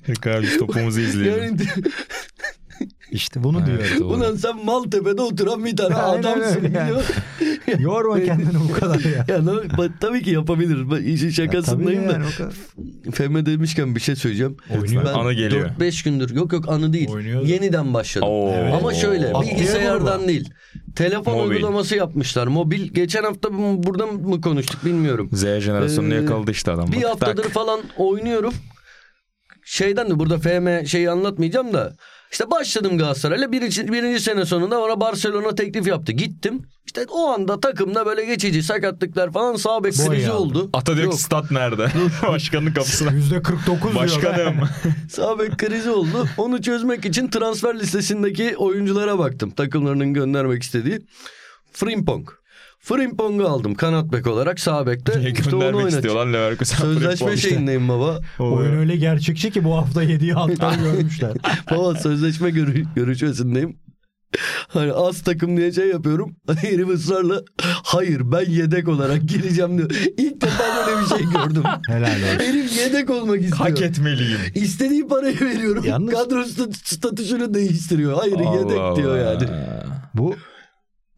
[0.06, 1.42] Peki abi topumuzu izleyelim.
[1.44, 1.58] Yani
[3.10, 4.08] İşte bunu Evet, diyorum.
[4.08, 4.16] doğru.
[4.16, 6.88] ulan sen Maltepe'de oturan bir tane Aynen adamsın öyle yani.
[6.90, 7.04] biliyor.
[7.80, 9.24] Yorma kendini bu kadar ya.
[9.28, 11.04] Ya no, ba- tabii ki yapabilir.
[11.06, 12.42] İşin şakasındayım Tabii da.
[12.42, 13.12] yani.
[13.14, 14.56] Feme demişken bir şey söyleyeceğim.
[14.80, 15.04] Oynuyor.
[15.04, 15.70] Ben Anı geliyor.
[15.80, 17.08] 4-5 gündür yok yok anı değil.
[17.10, 17.42] Oynuyor.
[17.46, 18.28] Yeniden başladım.
[18.28, 18.76] Oo.
[18.76, 20.50] Ama şöyle Atlayalım bilgisayardan değil.
[20.96, 21.50] Telefon Mobil.
[21.50, 22.46] uygulaması yapmışlar.
[22.46, 22.88] Mobil.
[22.92, 25.28] Geçen hafta bu- burada mı konuştuk bilmiyorum.
[25.32, 26.92] Z jenerasyonunu Ee, yakaladı işte adam.
[26.92, 27.52] Bir haftadır tak.
[27.52, 28.54] falan oynuyorum.
[29.64, 31.96] Şeyden de burada FM şeyi anlatmayacağım da.
[32.32, 36.12] İşte başladım Galatasaray'la birinci, birinci sene sonunda bana Barcelona teklif yaptı.
[36.12, 36.62] Gittim.
[36.86, 40.58] İşte o anda takımda böyle geçici sakatlıklar falan sağ bek krizi aldı.
[40.58, 40.70] oldu.
[40.72, 41.14] Ata diyor Yok.
[41.14, 41.88] ki stat nerede?
[42.28, 43.12] Başkanın kapısına.
[43.12, 44.04] Yüzde 49 diyor.
[44.04, 44.54] Başkanım.
[45.10, 46.28] Sağ bek krizi oldu.
[46.38, 49.50] Onu çözmek için transfer listesindeki oyunculara baktım.
[49.50, 51.06] Takımlarının göndermek istediği.
[51.72, 52.28] Frimpong.
[52.84, 55.20] Frimpong'u aldım kanat bek olarak sağ bekte.
[55.20, 55.98] Niye İşte onu göndermek oynatacağım.
[56.04, 56.76] istiyor lan Leverkusen?
[56.76, 58.20] Sözleşme şeyindeyim baba.
[58.38, 61.32] Oyun öyle gerçekçi ki bu hafta yediği hatları görmüşler.
[61.70, 63.76] Baba sözleşme görü- görüşmesindeyim.
[64.68, 66.36] Hani az takım diye şey yapıyorum.
[66.56, 69.90] Herif ısrarla hayır ben yedek olarak gireceğim diyor.
[70.18, 71.62] İlk defa böyle bir şey gördüm.
[71.88, 72.44] Helal olsun.
[72.44, 73.56] Herif yedek olmak istiyor.
[73.58, 74.38] Hak etmeliyim.
[74.54, 75.84] İstediği parayı veriyorum.
[75.86, 78.12] Yalnız- Kadro sta- statüsünü değiştiriyor.
[78.18, 79.48] Hayır Allah yedek diyor yani.
[80.14, 80.34] Bu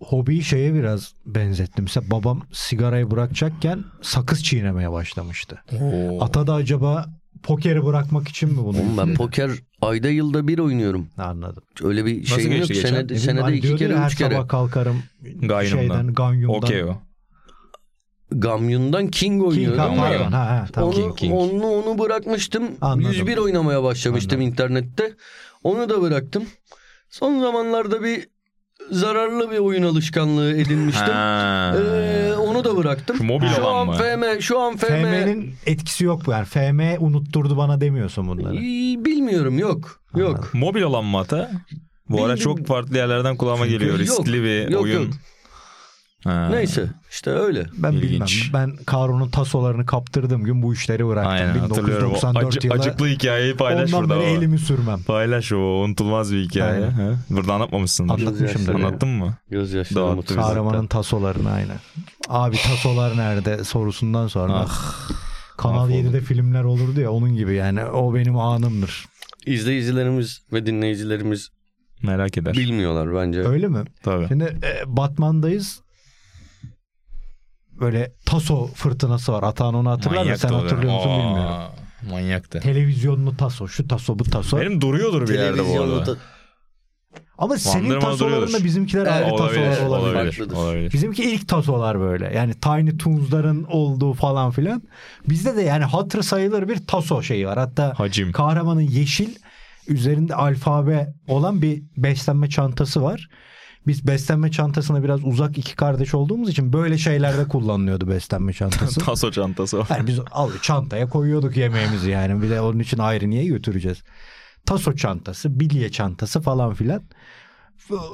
[0.06, 1.84] hobiyi şeye biraz benzettim.
[1.84, 5.62] Mesela babam sigarayı bırakacakken sakız çiğnemeye başlamıştı.
[5.80, 6.24] Oo.
[6.24, 7.06] Ata da acaba
[7.42, 8.66] pokeri bırakmak için mi bunu?
[8.78, 9.50] Oğlum ben poker
[9.82, 11.08] ayda yılda bir oynuyorum.
[11.18, 11.62] Anladım.
[11.82, 12.68] Öyle bir Nasıl şeyim yok.
[12.68, 12.88] geçen?
[12.88, 14.34] Senede, senede hani iki kere ya, her üç kere.
[14.34, 15.64] sabah kalkarım Ganyum'dan.
[15.64, 16.56] şeyden Ganyum'dan.
[16.56, 16.96] Okey o.
[18.30, 19.96] Gamyun'dan King King oynuyordum.
[19.96, 20.32] pardon.
[20.32, 20.88] Ha, ha, tamam.
[20.90, 21.34] Onu, King, King.
[21.34, 22.64] onu, onu bırakmıştım.
[22.80, 23.10] Anladım.
[23.12, 24.52] 101 oynamaya başlamıştım Anladım.
[24.52, 25.14] internette.
[25.64, 26.44] Onu da bıraktım.
[27.10, 28.28] Son zamanlarda bir
[28.90, 31.06] zararlı bir oyun alışkanlığı edinmiştim.
[31.14, 31.74] Ha.
[31.78, 33.16] Ee, onu da bıraktım.
[33.16, 33.94] Şu mobil şu olan an mı?
[33.94, 36.44] FM, şu an FM, FM'nin etkisi yok bu yani.
[36.44, 38.54] FM unutturdu bana demiyorsun bunları.
[39.04, 40.00] Bilmiyorum yok.
[40.16, 40.50] Yok.
[40.54, 41.50] Mobil olan mı ata?
[42.08, 42.44] Bu ara Bildim.
[42.44, 43.98] çok farklı yerlerden kulağıma Çünkü geliyor.
[43.98, 44.18] yok.
[44.18, 45.02] Riskli bir Yok, oyun.
[45.02, 45.12] yok.
[46.24, 46.48] Ha.
[46.50, 47.66] Neyse işte öyle.
[47.78, 48.44] Ben İlginç.
[48.46, 48.70] bilmem.
[48.70, 51.32] Ben Karun'un tasolarını kaptırdığım gün bu işleri bıraktım.
[51.32, 52.06] Aynen hatırlıyorum.
[52.10, 52.76] O 1994 acı- yılı.
[52.78, 54.20] acıklı hikayeyi paylaş Ondan burada.
[54.22, 54.36] beri o.
[54.38, 55.02] elimi sürmem.
[55.02, 56.72] Paylaş o unutulmaz bir hikaye.
[56.84, 56.90] Aynen.
[56.90, 57.12] Ha?
[57.30, 58.14] Burada anlatmamışsındır.
[58.14, 58.74] Anlatmışımdır.
[58.74, 59.34] Anlat- Anlattın mı?
[59.50, 60.38] Gözyaşlarım Dağıttı oturdu.
[60.38, 60.48] bizi.
[60.48, 61.78] Kahramanın tasolarını aynen.
[62.28, 64.52] Abi tasolar nerede sorusundan sonra.
[64.54, 65.08] Ah.
[65.56, 65.94] Kanal mahvoldum.
[65.96, 67.84] 7'de filmler olurdu ya onun gibi yani.
[67.84, 69.04] O benim anımdır.
[69.46, 71.48] İzleyicilerimiz ve dinleyicilerimiz
[72.02, 72.52] Merak eder.
[72.54, 73.40] bilmiyorlar bence.
[73.48, 73.78] Öyle mi?
[74.02, 74.28] Tabii.
[74.28, 75.80] Şimdi e, Batman'dayız.
[77.80, 79.42] Böyle taso fırtınası var.
[79.42, 80.38] Atan onu hatırlar mı?
[80.38, 81.56] Sen hatırlıyor musun Aa, bilmiyorum.
[82.10, 82.60] Manyaktı.
[82.60, 83.68] Televizyonlu taso.
[83.68, 84.60] Şu taso bu taso.
[84.60, 86.06] Benim duruyordur bir yerde bu arada.
[86.06, 86.16] da-
[87.38, 88.64] Ama senin Bandırma tasolarınla duruyordur.
[88.64, 90.14] bizimkiler ayrı Evet, tasolar olabilir, olabilir.
[90.14, 90.56] olabilir, Farklıdır.
[90.56, 90.92] olabilir.
[90.92, 92.32] Bizimki ilk tasolar böyle.
[92.36, 94.82] Yani Tiny Toons'ların olduğu falan filan.
[95.28, 97.58] Bizde de yani hatır sayılır bir taso şeyi var.
[97.58, 98.32] Hatta Hacim.
[98.32, 99.34] kahramanın yeşil
[99.88, 103.28] üzerinde alfabe olan bir beslenme çantası var.
[103.86, 109.00] Biz beslenme çantasına biraz uzak iki kardeş olduğumuz için böyle şeylerde kullanılıyordu beslenme çantası.
[109.00, 109.82] Taso çantası.
[109.90, 112.42] Yani biz al çantaya koyuyorduk yemeğimizi yani.
[112.42, 114.02] Bir de onun için ayrı niye götüreceğiz?
[114.66, 117.02] Taso çantası, bilye çantası falan filan.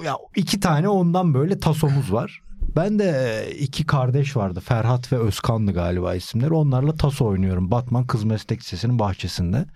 [0.04, 2.42] Ya iki tane ondan böyle tasomuz var.
[2.76, 4.60] Ben de iki kardeş vardı.
[4.60, 6.54] Ferhat ve Özkan'dı galiba isimleri.
[6.54, 7.70] Onlarla taso oynuyorum.
[7.70, 9.66] Batman Kız Meslek Lisesi'nin bahçesinde.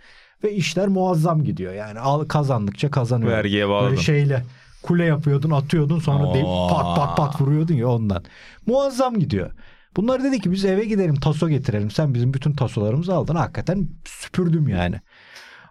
[0.44, 1.72] Ve işler muazzam gidiyor.
[1.72, 3.36] Yani al kazandıkça kazanıyorum.
[3.36, 3.90] Vergiye bağladın.
[3.90, 4.44] Böyle şeyle
[4.84, 6.68] kule yapıyordun atıyordun sonra de- Oo.
[6.70, 8.24] pat pat pat vuruyordun ya ondan.
[8.66, 9.50] Muazzam gidiyor.
[9.96, 11.90] Bunlar dedi ki biz eve gidelim taso getirelim.
[11.90, 13.34] Sen bizim bütün tasolarımızı aldın.
[13.34, 15.00] Hakikaten süpürdüm yani.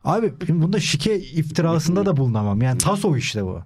[0.03, 2.61] Abi bunda şike iftirasında da bulunamam.
[2.61, 3.59] Yani taso işte bu.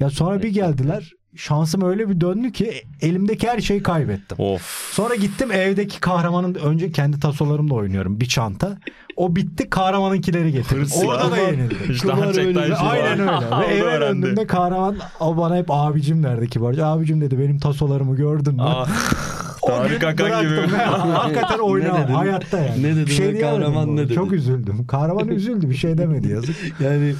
[0.00, 1.12] Ya sonra bir geldiler.
[1.36, 4.38] Şansım öyle bir döndü ki elimdeki her şeyi kaybettim.
[4.40, 4.90] Of.
[4.92, 8.78] Sonra gittim evdeki kahramanın önce kendi tasolarımla oynuyorum bir çanta.
[9.20, 10.82] O bitti kahramanınkileri getirdim.
[10.82, 11.06] Hırsla.
[11.06, 11.78] Orada da yenildim.
[11.90, 12.12] İşte.
[12.12, 13.60] Aynen öyle.
[13.60, 16.86] Ve eve döndüğümde kahraman o bana hep abicim derdi kibarca.
[16.86, 18.62] Abicim dedi benim tasolarımı gördün mü?
[18.64, 18.88] Ah.
[19.88, 20.54] Gün Akan gibi.
[21.12, 22.14] Hakikaten dedin?
[22.14, 22.82] hayatta yani.
[22.82, 24.14] Ne dedin Bir şey kahraman ne dedi?
[24.14, 24.86] Çok üzüldüm.
[24.86, 26.56] Kahraman üzüldü bir şey demedi yazık.
[26.80, 27.14] Yani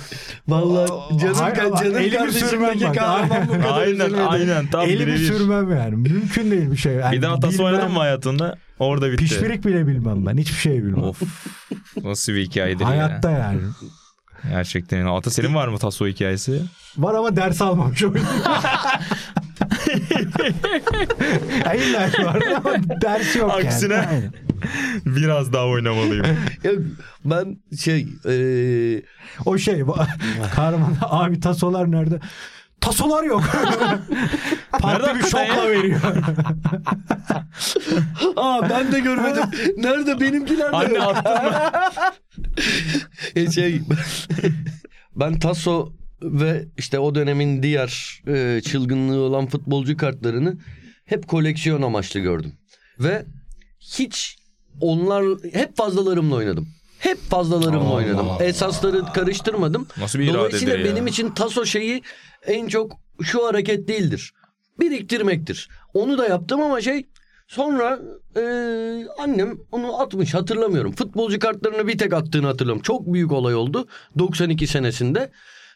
[0.49, 2.95] vallahi canım, Hayır, canım elimi sürmem bak.
[2.95, 4.23] kahraman bu kadar Aynen üzülmedi.
[4.23, 5.97] aynen tam Elimi sürmem yani.
[5.97, 6.93] Mümkün değil bir şey.
[6.95, 8.57] Yani Bir daha taso bilmem, oynadın mı hayatında?
[8.81, 9.25] Orada bitti.
[9.25, 10.37] Pişpirik bile bilmem ben.
[10.37, 11.03] Hiçbir şey bilmem.
[11.03, 11.23] Of.
[12.05, 13.39] Nasıl bir hikayedir Hayatta ya.
[13.39, 13.61] yani.
[14.51, 15.07] Gerçekten.
[15.07, 16.63] Ata senin var mı taso hikayesi?
[16.99, 18.15] Var ama ders almamış oyun.
[21.77, 23.95] illa ki var ama ders yok Aksine.
[23.95, 24.31] yani.
[25.07, 26.27] Biraz daha oynamalıyım.
[26.65, 26.71] Ya
[27.25, 29.03] ben şey eee
[29.45, 29.97] O şey bu-
[30.55, 32.21] kahraman abi tasolar nerede?
[32.81, 33.43] Tasolar yok.
[34.81, 36.01] Parti bir şokla veriyor.
[38.37, 39.43] Aa ben de görmedim.
[39.77, 41.17] Nerede benimkiler de Anne yok.
[41.17, 41.53] attın mı?
[43.37, 43.81] E, şey
[45.17, 50.57] ben Taso ve işte o dönemin diğer e, çılgınlığı olan futbolcu kartlarını
[51.05, 52.53] hep koleksiyon amaçlı gördüm.
[52.99, 53.25] Ve
[53.81, 54.37] hiç
[54.81, 56.69] onlar hep fazlalarımla oynadım.
[57.01, 58.31] Hep fazlalarımla Allah oynadım.
[58.31, 58.45] Allah.
[58.45, 59.87] Esasları karıştırmadım.
[59.97, 60.85] Nasıl bir Dolayısıyla ya?
[60.85, 62.03] benim için taso şeyi
[62.47, 64.33] en çok şu hareket değildir.
[64.81, 65.69] Biriktirmektir.
[65.95, 67.07] Onu da yaptım ama şey
[67.49, 67.99] sonra
[68.37, 68.43] e,
[69.19, 70.93] annem onu atmış hatırlamıyorum.
[70.93, 72.83] Futbolcu kartlarını bir tek attığını hatırlıyorum.
[72.83, 73.87] Çok büyük olay oldu
[74.19, 75.31] 92 senesinde.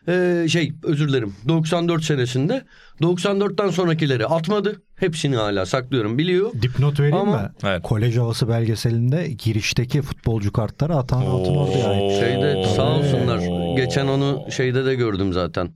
[0.08, 2.64] E, şey özür dilerim 94 senesinde
[3.00, 4.82] 94'ten sonrakileri atmadı.
[4.96, 6.52] Hepsini hala saklıyorum biliyor.
[6.62, 7.48] Dipnot vereyim Ama- mi?
[7.64, 7.82] Evet.
[7.82, 12.10] Kolej havası belgeselinde girişteki futbolcu kartları atan altın oldu yani.
[12.20, 13.38] Şeyde sağ olsunlar.
[13.48, 13.76] Oo.
[13.76, 15.70] Geçen onu şeyde de gördüm zaten.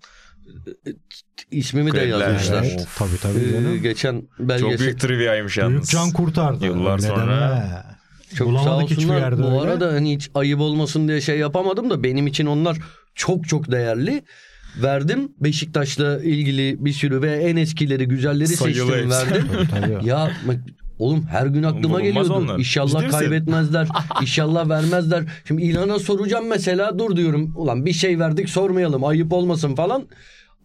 [1.50, 2.28] İsmimi de Krediler.
[2.28, 2.62] yazmışlar.
[2.64, 3.82] Evet, tabii tabii Ee, canım.
[3.82, 5.90] geçen Çok belgesel büyük triviaymış Büyük yalnız.
[5.90, 6.64] can kurtardı.
[6.64, 7.26] Yıllar Öyle sonra.
[7.50, 7.82] deme.
[8.36, 9.38] çok sağ Bulamadık hiçbir olsunlar.
[9.38, 9.58] Bu öyle.
[9.60, 12.78] arada hani hiç ayıp olmasın diye şey yapamadım da benim için onlar
[13.18, 14.22] çok çok değerli.
[14.82, 15.32] verdim.
[15.40, 19.10] Beşiktaş'la ilgili bir sürü ve en eskileri güzelleri Sayılı seçtim hepsi.
[19.10, 19.98] verdim.
[20.06, 20.30] Ya
[20.98, 22.32] oğlum her gün aklıma Bulunmaz geliyordu.
[22.34, 22.48] onlar.
[22.48, 23.18] Ciddi İnşallah misin?
[23.18, 23.88] kaybetmezler.
[24.20, 25.24] İnşallah vermezler.
[25.48, 27.52] Şimdi İlhan'a soracağım mesela dur diyorum.
[27.56, 30.06] Ulan bir şey verdik sormayalım ayıp olmasın falan.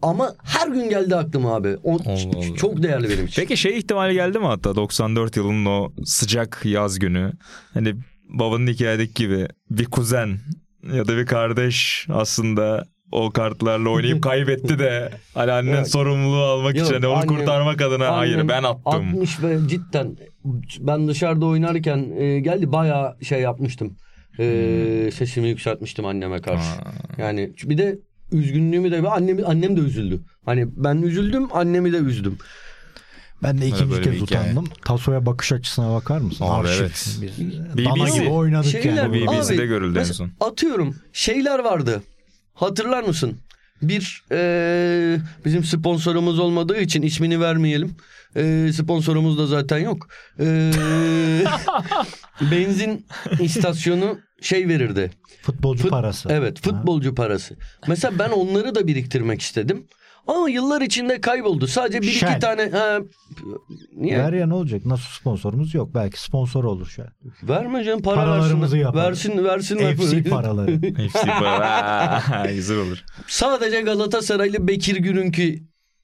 [0.02, 1.76] Ama her gün geldi aklıma abi.
[1.84, 2.56] O Allah Allah.
[2.56, 3.42] çok değerli benim için.
[3.42, 7.32] Peki şey ihtimali geldi mi hatta 94 yılının o sıcak yaz günü.
[7.74, 7.94] Hani
[8.28, 10.38] babanın hikayedeki gibi bir kuzen
[10.92, 16.86] ya da bir kardeş aslında o kartlarla oynayıp kaybetti de hani annen sorumluluğu almak Yok,
[16.86, 19.08] için onu annem- kurtarmak adına hayır ben attım.
[19.14, 20.16] 60 ve cidden
[20.80, 23.96] ben dışarıda oynarken e, geldi bayağı şey yapmıştım.
[24.38, 26.78] E, Sesimi yükseltmiştim anneme karşı.
[26.78, 26.84] Hmm.
[26.84, 26.92] Ha.
[27.18, 27.98] Yani bir de
[28.32, 30.20] üzgünlüğümü de annem annem de üzüldü.
[30.44, 32.38] Hani ben üzüldüm, annemi de üzdüm.
[33.44, 34.64] Ben de ikinci böyle bir kez utandım.
[34.84, 36.44] Tasoya bakış açısına bakar mısın?
[36.44, 36.80] Abi Arşiv.
[36.82, 37.18] evet.
[37.76, 38.18] Biz dana BBC.
[38.18, 39.26] gibi oynadık Şeyler yani.
[39.26, 40.30] Bu BBC'de Abi, görüldü en son.
[40.40, 42.02] Atıyorum şeyler vardı.
[42.54, 43.38] Hatırlar mısın?
[43.82, 47.96] Bir e, bizim sponsorumuz olmadığı için ismini vermeyelim.
[48.36, 50.08] E, sponsorumuz da zaten yok.
[50.40, 50.72] E,
[52.40, 53.06] benzin
[53.40, 55.10] istasyonu şey verirdi.
[55.42, 56.28] Futbolcu Fut- parası.
[56.32, 57.56] Evet futbolcu parası.
[57.88, 59.86] Mesela ben onları da biriktirmek istedim.
[60.26, 61.66] Ama yıllar içinde kayboldu.
[61.66, 62.30] Sadece bir Shell.
[62.30, 62.68] iki tane...
[62.70, 62.98] Ha,
[63.96, 64.18] niye?
[64.18, 64.86] Ver ya ne olacak?
[64.86, 65.94] Nasıl sponsorumuz yok.
[65.94, 67.08] Belki sponsor olur şu an.
[67.42, 68.86] Verme canım para Paralarımızı versin.
[68.86, 69.04] yapalım.
[69.04, 69.96] Versin versinler.
[69.96, 70.80] FC paraları.
[71.08, 72.46] FC para.
[72.54, 73.04] Güzel olur.
[73.26, 75.58] Sadece Galatasaraylı Bekir Gürünkü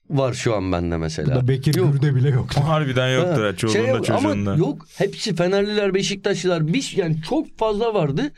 [0.09, 1.27] var şu an bende mesela.
[1.27, 1.93] Burada Bekir Yok.
[1.93, 2.53] Gürde bile yok.
[2.55, 3.45] Harbiden yoktur.
[3.45, 3.55] Ha.
[3.55, 4.51] Çoluğunda şey çocuğunda.
[4.51, 8.31] Ama yok hepsi Fenerliler, Beşiktaşlılar bir yani çok fazla vardı.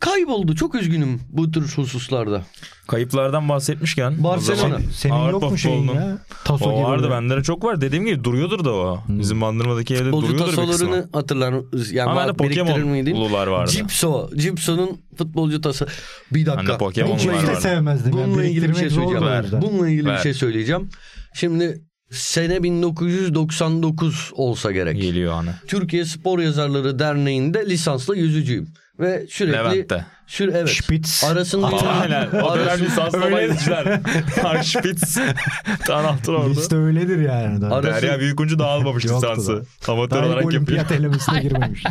[0.00, 0.54] Kayboldu.
[0.54, 2.42] Çok üzgünüm bu tür hususlarda.
[2.88, 4.24] Kayıplardan bahsetmişken.
[4.24, 4.60] Barcelona.
[4.60, 6.18] zaman Senin yok Avrupa mu şeyin ya?
[6.44, 6.84] Taso O gibi.
[6.84, 7.14] vardı böyle.
[7.14, 7.80] bende de çok var.
[7.80, 9.00] Dediğim gibi duruyordur da o.
[9.08, 10.72] Bizim bandırmadaki evde Futbolcu duruyordur bir kısmı.
[10.72, 11.54] tasolarını hatırlar
[11.92, 12.32] yani Ama bende?
[12.32, 13.70] Pokemon'lular vardı.
[13.70, 14.30] Cipso.
[14.36, 15.86] Cipso'nun futbolcu tası.
[16.32, 16.66] Bir dakika.
[16.66, 18.18] Bende Pokemon Hiç de sevmezdim.
[18.18, 18.28] yani.
[18.30, 19.26] Bununla ilgili bir şey söyleyeceğim.
[19.26, 19.44] Ver.
[19.62, 20.16] Bununla ilgili Ver.
[20.16, 20.88] bir şey söyleyeceğim.
[21.34, 24.96] Şimdi sene 1999 olsa gerek.
[25.02, 25.50] Geliyor hani.
[25.68, 28.68] Türkiye Spor Yazarları Derneği'nde lisanslı yüzücüyüm.
[29.00, 30.04] Ve sürekli Levent'te.
[30.26, 30.68] Sür, evet.
[30.68, 31.24] Spitz.
[31.24, 32.26] Arasında Aynen.
[32.28, 34.00] O dönem Arası- lisanslı Öyle- bayılışlar.
[34.42, 35.18] Harşpitz.
[35.86, 36.48] Tanaltır orada.
[36.50, 37.60] Liste öyledir yani.
[37.60, 39.62] Daha, Ara- Derya Büyükuncu da almamış lisansı.
[39.86, 40.52] daha Amatör olarak yapıyor.
[40.52, 41.84] olimpiyat elemesine girmemiş.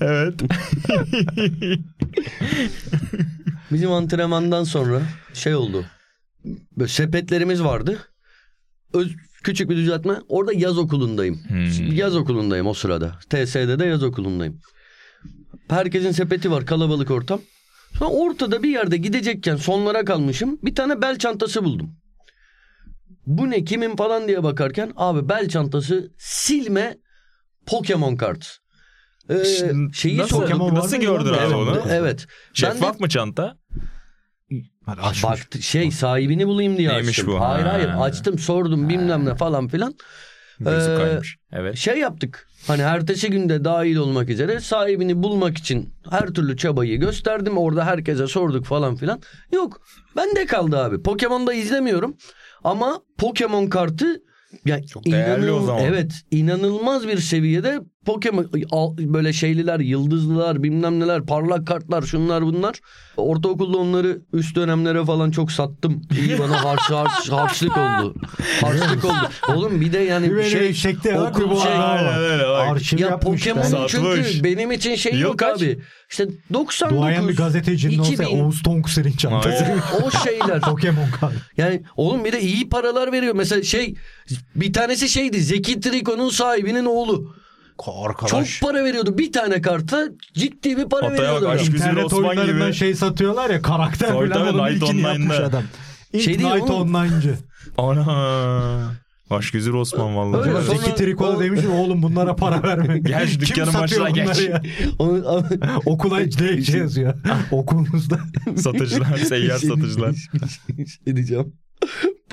[0.00, 0.40] evet.
[3.70, 5.00] Bizim antrenmandan sonra
[5.34, 5.84] şey oldu.
[6.76, 7.98] Böyle sepetlerimiz vardı.
[8.94, 9.12] Öz,
[9.44, 10.14] küçük bir düzeltme.
[10.28, 11.40] Orada yaz okulundayım.
[11.48, 11.92] Hmm.
[11.92, 13.12] Yaz okulundayım o sırada.
[13.30, 14.60] TS'de de yaz okulundayım.
[15.68, 17.40] Herkesin sepeti var kalabalık ortam.
[17.98, 20.58] Sonra ortada bir yerde gidecekken sonlara kalmışım.
[20.62, 21.90] Bir tane bel çantası buldum.
[23.26, 26.98] Bu ne kimin falan diye bakarken abi bel çantası silme
[27.66, 28.58] Pokemon kart.
[29.30, 29.44] Ee,
[29.94, 30.40] şeyi nasıl.
[30.40, 31.82] Pokemon nasıl gördün abi Evet, onu?
[31.88, 32.26] evet.
[32.62, 33.56] Ben de- Şeffaf mı çanta?
[34.86, 35.24] Açmış.
[35.24, 37.26] Baktı şey sahibini bulayım diye Neymiş açtım.
[37.34, 37.40] bu?
[37.40, 37.72] Hayır Ha.
[37.72, 39.94] hayır açtım sordum bilmem ne falan filan.
[40.60, 41.36] Gözü Ee, kaymış.
[41.52, 41.76] Evet.
[41.76, 42.48] Şey yaptık.
[42.66, 47.58] Hani ertesi günde dahil olmak üzere sahibini bulmak için her türlü çabayı gösterdim.
[47.58, 49.20] Orada herkese sorduk falan filan.
[49.52, 49.80] Yok.
[50.16, 51.02] Bende kaldı abi.
[51.02, 52.16] Pokemon'da izlemiyorum.
[52.64, 54.22] Ama Pokemon kartı
[54.64, 55.82] yani Çok değerli o zaman.
[55.84, 58.50] Evet, inanılmaz bir seviyede Pokemon
[58.98, 62.80] böyle şeyliler, yıldızlılar, bilmem neler, parlak kartlar, şunlar bunlar.
[63.16, 66.02] Ortaokulda onları üst dönemlere falan çok sattım.
[66.20, 68.14] İyi bana harç, harç, harçlık oldu.
[68.60, 69.30] Harçlık oldu.
[69.48, 71.30] Oğlum bir de yani Bir şey çekti ya.
[71.30, 71.72] okul şey-.
[71.72, 73.08] Arşiv ya.
[73.08, 73.42] Satmış.
[73.88, 75.62] çünkü benim için şey yok kaç?
[75.62, 75.78] abi.
[76.10, 79.66] İşte 99 Duayen bir gazetecinin olsa 2000, Oğuz Tonkuser'in çantası.
[80.04, 80.60] O şeyler.
[80.60, 81.32] Pokemon kart.
[81.56, 83.34] Yani oğlum bir de iyi paralar veriyor.
[83.34, 83.94] Mesela şey
[84.54, 87.34] bir tanesi şeydi Zeki Triko'nun sahibinin oğlu.
[88.02, 88.30] Arkadaş.
[88.60, 89.18] Çok para veriyordu.
[89.18, 91.44] Bir tane karta ciddi bir para Hataya veriyordu.
[91.46, 92.74] bak, İnternet oyunlarından gibi.
[92.74, 95.08] şey satıyorlar ya karakter Tabii, falan tabii, onun Night ilkini Online'da.
[95.08, 95.62] yapmış adam.
[96.12, 96.94] İlk Şey değil Night oğlum.
[96.94, 97.34] Online'cı.
[97.78, 98.94] Ana.
[99.30, 100.40] Aşk Güzür Osman vallahi.
[100.40, 102.98] Öyle, sonra- Zeki Triko'da o- demiş oğlum bunlara para verme.
[102.98, 104.40] Gel dükkanın başına geç.
[104.48, 104.62] ya?
[104.98, 105.44] Onu-
[105.86, 107.14] Okula direkt şey yazıyor.
[107.50, 108.18] Okulunuzda.
[108.56, 110.14] Satıcılar, seyyar şey- satıcılar.
[110.68, 111.52] bir şey diyeceğim.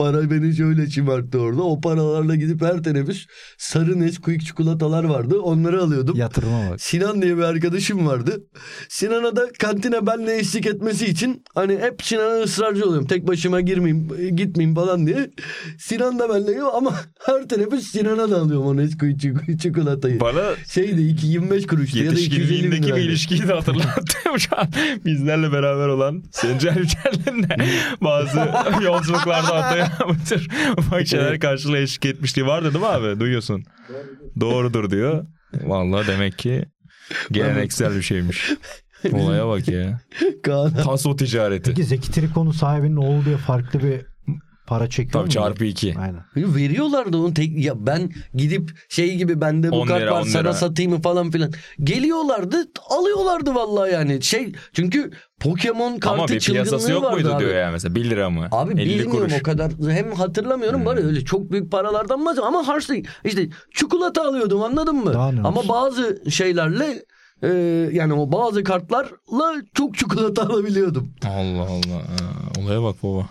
[0.01, 1.61] Para beni şöyle çımarttı orada.
[1.63, 3.25] O paralarla gidip her teneffüs
[3.57, 5.39] sarı Nesquik çikolatalar vardı.
[5.39, 6.17] Onları alıyordum.
[6.17, 6.81] Yatırıma bak.
[6.81, 8.43] Sinan diye bir arkadaşım vardı.
[8.89, 13.07] Sinan'a da kantine benle eşlik etmesi için hani hep Sinan'a ısrarcı oluyorum.
[13.07, 15.29] Tek başıma girmeyeyim, gitmeyeyim falan diye.
[15.79, 16.93] Sinan da benle yiyor ama
[17.25, 20.19] her teneffüs Sinan'a da alıyorum o Nesquik çik- çikolatayı.
[20.19, 23.05] Bana Şeydi iki 25 kuruştu ya da 250 bin yetişkinliğindeki bir liraydı.
[23.05, 24.67] ilişkiyi de hatırlattım şu an.
[25.05, 27.55] Bizlerle beraber olan Sencer Yücel'in de
[28.01, 28.37] bazı
[28.83, 33.19] yolculuklarda hataya bu tür ufak şeyler karşılığı eşlik etmişliği vardı değil mi abi?
[33.19, 33.63] Duyuyorsun.
[34.39, 35.25] Doğrudur diyor.
[35.63, 36.65] Vallahi demek ki
[37.31, 38.51] geleneksel bir şeymiş.
[39.11, 40.01] Olaya bak ya.
[40.43, 41.69] Kaan Taso ticareti.
[41.69, 44.10] Peki Zeki Trikon'un sahibinin oğlu diye farklı bir
[44.71, 45.29] para çekiyor Tabii mu?
[45.29, 45.95] çarpı iki.
[45.99, 46.21] Aynen.
[46.35, 50.25] Veriyorlardı onu tek ya ben gidip şey gibi bende bu 10 kart lira, var 10
[50.25, 50.53] sana lira.
[50.53, 51.51] satayım mı falan filan.
[51.83, 57.33] Geliyorlardı alıyorlardı vallahi yani şey çünkü Pokemon kartı Ama bir piyasası çılgınlığı yok vardı muydu
[57.35, 57.43] abi.
[57.43, 58.47] diyor ya mesela 1 lira mı?
[58.51, 59.33] Abi 50 bilmiyorum kuruş.
[59.39, 64.27] O kadar hem hatırlamıyorum var ya öyle çok büyük paralardan bahsediyorum ama harçlık işte çikolata
[64.27, 65.13] alıyordum anladın mı?
[65.13, 65.69] Daha ne Ama olsun?
[65.69, 67.03] bazı şeylerle
[67.43, 67.47] e,
[67.93, 71.13] yani o bazı kartlarla çok çikolata alabiliyordum.
[71.25, 71.97] Allah Allah.
[71.97, 73.29] Ha, olaya bak baba.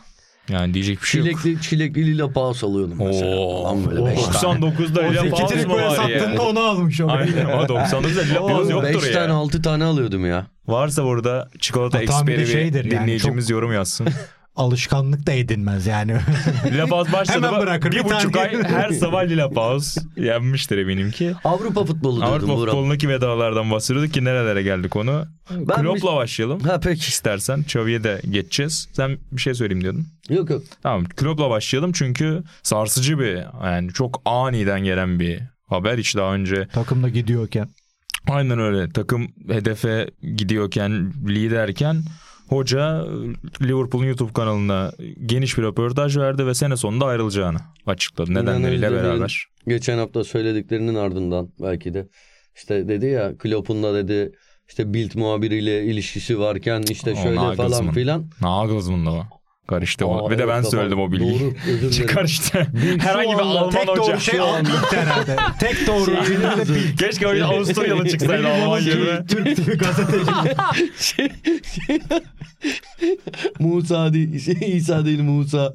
[0.53, 1.41] Yani diyecek bir şey yok.
[1.41, 3.37] Çilekli çilekli lila paus alıyordum mesela.
[3.37, 3.63] Oo.
[3.63, 4.59] Falan böyle beş tane.
[4.61, 5.91] 99'da O Lila Paz mı var ya?
[5.91, 7.09] sattığında onu almış o.
[7.09, 9.13] Aynen ama 99'da Lila Paz Oğlum, yoktur beş ya.
[9.13, 10.47] tane altı tane alıyordum ya.
[10.67, 14.09] Varsa burada çikolata eksperi yani, dinleyicimiz yorum yazsın.
[14.57, 16.17] Alışkanlık da edinmez yani.
[16.67, 19.99] Lila Paz başladı Hemen mı bırakır, bir bir buçuk tane- ay her sabah Lila Paz
[20.17, 21.35] yenmiştir eminim ki.
[21.45, 22.71] Avrupa futbolu diyordum Avrupa Burak.
[22.71, 25.27] futbolundaki vedalardan bahsediyorduk ki nerelere geldik onu.
[25.51, 26.61] Ben Klopp'la bir- başlayalım.
[26.61, 27.09] Ha peki.
[27.09, 28.89] İstersen Xavi'ye de geçeceğiz.
[28.93, 30.07] Sen bir şey söyleyeyim diyordun.
[30.29, 30.63] Yok yok.
[30.83, 35.99] Tamam Klopp'la başlayalım çünkü sarsıcı bir yani çok aniden gelen bir haber.
[35.99, 37.69] Hiç daha önce Takımda gidiyorken.
[38.31, 42.03] aynen öyle takım hedefe gidiyorken liderken
[42.51, 43.07] hoca
[43.63, 44.93] Liverpool'un YouTube kanalına
[45.27, 49.47] geniş bir röportaj verdi ve sene sonunda ayrılacağını açıkladı nedenleriyle beraber.
[49.69, 52.09] Geçen hafta söylediklerinin ardından belki de
[52.57, 54.33] işte dedi ya Klopp'un da dedi
[54.69, 57.93] işte Bild muhabiriyle ilişkisi varken işte O şöyle falan Nagelsmann.
[57.93, 58.31] filan.
[58.41, 59.25] Nagelsmann da o.
[59.71, 60.27] Karıştı o.
[60.27, 61.09] Aa, Bir de ben evet, söyledim tamam.
[61.09, 61.41] o bilgiyi.
[61.41, 62.07] Doğru özür dilerim.
[62.15, 62.67] Karıştı.
[62.83, 64.03] şu Herhangi bir Alman Tek hoca.
[64.03, 64.41] doğru şey
[64.93, 65.37] herhalde.
[65.61, 66.95] Tek doğru Şey-.
[66.99, 69.27] Keşke öyle Avusturyalı çıksaydı Alman yerine.
[69.27, 70.31] Türk TV gazeteci.
[70.99, 71.29] şey,
[71.87, 72.01] şey-
[73.59, 75.75] Musa değil, şey, İsa değil Musa.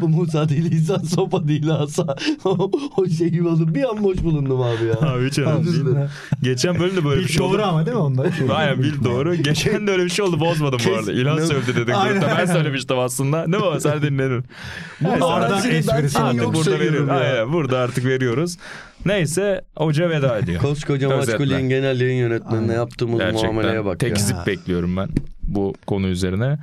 [0.00, 2.16] Musa değil İsa, sopa değil asa.
[2.44, 3.74] o, o şey oldu.
[3.74, 5.08] Bir an boş bulundum abi ya.
[5.10, 6.08] Abi hiç önemli.
[6.42, 7.54] Geçen bölümde böyle bir şey oldu.
[7.54, 8.24] doğru ama değil mi onda?
[8.54, 9.34] Aynen bil doğru.
[9.34, 11.12] Geçen de öyle bir şey oldu bozmadım bu arada.
[11.12, 11.74] İlan Ne- sövdü
[12.10, 12.28] grupta.
[12.28, 12.54] Ben aynen.
[12.90, 13.46] Söylemiştim aslında.
[13.46, 14.44] Ne o sen dinledin.
[15.00, 17.08] Seni, ben esprisi yok burada veriyoruz.
[17.08, 18.56] Aynen, burada artık veriyoruz.
[19.06, 20.60] Neyse hoca veda ediyor.
[20.60, 21.38] Koskoca Özetle.
[21.38, 24.08] Maçkuli'nin genel yayın yönetmenine yaptığımız muameleye bak ya.
[24.08, 25.08] tekzip bekliyorum ben
[25.42, 26.58] bu konu üzerine.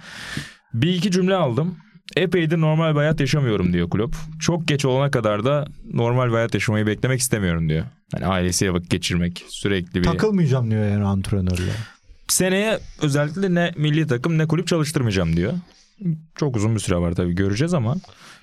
[0.74, 1.76] Bir iki cümle aldım.
[2.16, 4.16] Epeydir normal bir hayat yaşamıyorum diyor kulüp.
[4.40, 7.86] Çok geç olana kadar da normal bir hayat yaşamayı beklemek istemiyorum diyor.
[8.14, 10.04] Hani ailesiyle vakit geçirmek sürekli bir...
[10.04, 11.72] Takılmayacağım diyor yani antrenörle.
[12.28, 15.54] Seneye özellikle ne milli takım ne kulüp çalıştırmayacağım diyor.
[16.36, 17.96] Çok uzun bir süre var tabii göreceğiz ama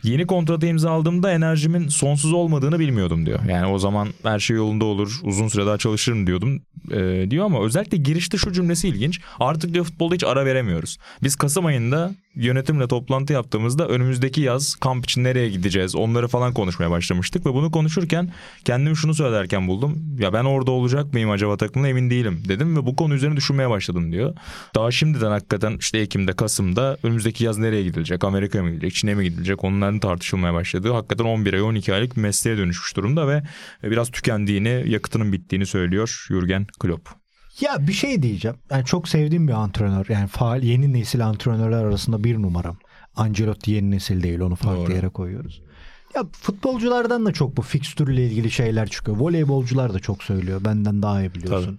[0.04, 3.40] yeni kontratı imzaladığımda enerjimin sonsuz olmadığını bilmiyordum diyor.
[3.48, 7.64] Yani o zaman her şey yolunda olur uzun süre daha çalışırım diyordum e, diyor ama
[7.64, 9.20] özellikle girişte şu cümlesi ilginç.
[9.40, 10.98] Artık diyor futbolda hiç ara veremiyoruz.
[11.22, 16.90] Biz Kasım ayında yönetimle toplantı yaptığımızda önümüzdeki yaz kamp için nereye gideceğiz onları falan konuşmaya
[16.90, 18.32] başlamıştık ve bunu konuşurken
[18.64, 20.16] kendimi şunu söylerken buldum.
[20.18, 23.70] Ya ben orada olacak mıyım acaba takımda emin değilim dedim ve bu konu üzerine düşünmeye
[23.70, 24.34] başladım diyor.
[24.74, 29.24] Daha şimdiden hakikaten işte Ekim'de Kasım'da önümüzdeki yaz nereye gidilecek Amerika'ya mı gidilecek Çin'e mi
[29.24, 29.64] gidilecek
[29.94, 33.42] onların tartışılmaya başladığı hakikaten 11 ay 12 aylık bir mesleğe dönüşmüş durumda ve
[33.82, 37.08] biraz tükendiğini yakıtının bittiğini söylüyor Jurgen Klopp.
[37.60, 38.56] Ya bir şey diyeceğim.
[38.70, 40.06] Yani çok sevdiğim bir antrenör.
[40.08, 42.76] Yani faal yeni nesil antrenörler arasında bir numaram.
[43.16, 44.92] Ancelotti yeni nesil değil onu farklı Doğru.
[44.92, 45.62] yere koyuyoruz.
[46.14, 49.16] Ya futbolculardan da çok bu fikstürle ilgili şeyler çıkıyor.
[49.16, 50.60] Voleybolcular da çok söylüyor.
[50.64, 51.78] Benden daha iyi biliyorsun.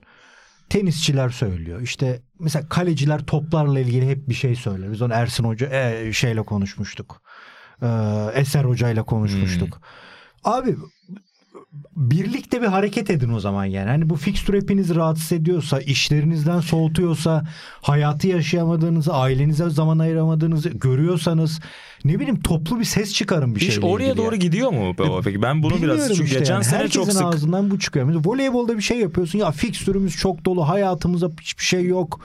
[0.69, 1.81] Tenisçiler söylüyor.
[1.81, 4.91] İşte mesela kaleciler toplarla ilgili hep bir şey söyler.
[4.91, 7.21] Biz onu Ersin Hoca e, şeyle konuşmuştuk.
[7.81, 7.87] Ee,
[8.33, 9.81] Eser Hoca ile konuşmuştuk.
[10.43, 10.75] Abi
[11.95, 13.89] birlikte bir hareket edin o zaman yani.
[13.89, 17.43] Hani bu fikstür hepinizi rahatsız ediyorsa, işlerinizden soğutuyorsa,
[17.81, 21.59] hayatı yaşayamadığınızı, ailenize zaman ayıramadığınızı görüyorsanız
[22.05, 24.39] ne bileyim toplu bir ses çıkarın bir Hiç şeyle oraya doğru ya.
[24.39, 25.41] gidiyor mu baba peki?
[25.41, 26.63] Ben bunu biraz Bilmiyorum çünkü işte geçen yani.
[26.63, 28.05] sene Herkesin çok sık ağzından bu çıkıyor.
[28.05, 32.19] Mesela voleybolda bir şey yapıyorsun ya fikstürümüz çok dolu hayatımıza hiçbir şey yok.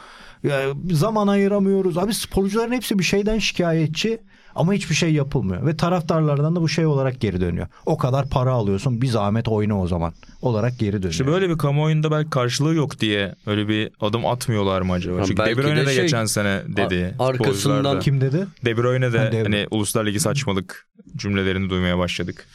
[0.44, 0.60] Ya,
[0.92, 1.98] zaman ayıramıyoruz.
[1.98, 4.20] Abi sporcuların hepsi bir şeyden şikayetçi
[4.54, 5.66] ama hiçbir şey yapılmıyor.
[5.66, 7.66] Ve taraftarlardan da bu şey olarak geri dönüyor.
[7.86, 11.12] O kadar para alıyorsun bir zahmet oyna o zaman olarak geri dönüyor.
[11.12, 15.20] İşte böyle bir kamuoyunda belki karşılığı yok diye öyle bir adım atmıyorlar mı acaba?
[15.20, 17.14] Ha, Çünkü De Bruyne de de şey, geçen sene dedi.
[17.18, 18.00] arkasından.
[18.00, 18.46] Kim dedi?
[18.64, 20.86] De Bruyne de Ha, De hani Uluslar Ligi saçmalık
[21.16, 22.46] cümlelerini duymaya başladık.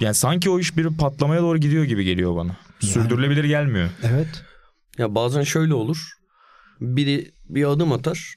[0.00, 2.56] Yani sanki o iş bir patlamaya doğru gidiyor gibi geliyor bana.
[2.80, 3.88] Sürdürülebilir gelmiyor.
[4.02, 4.28] Evet.
[4.98, 6.08] Ya bazen şöyle olur.
[6.80, 8.34] Biri bir adım atar.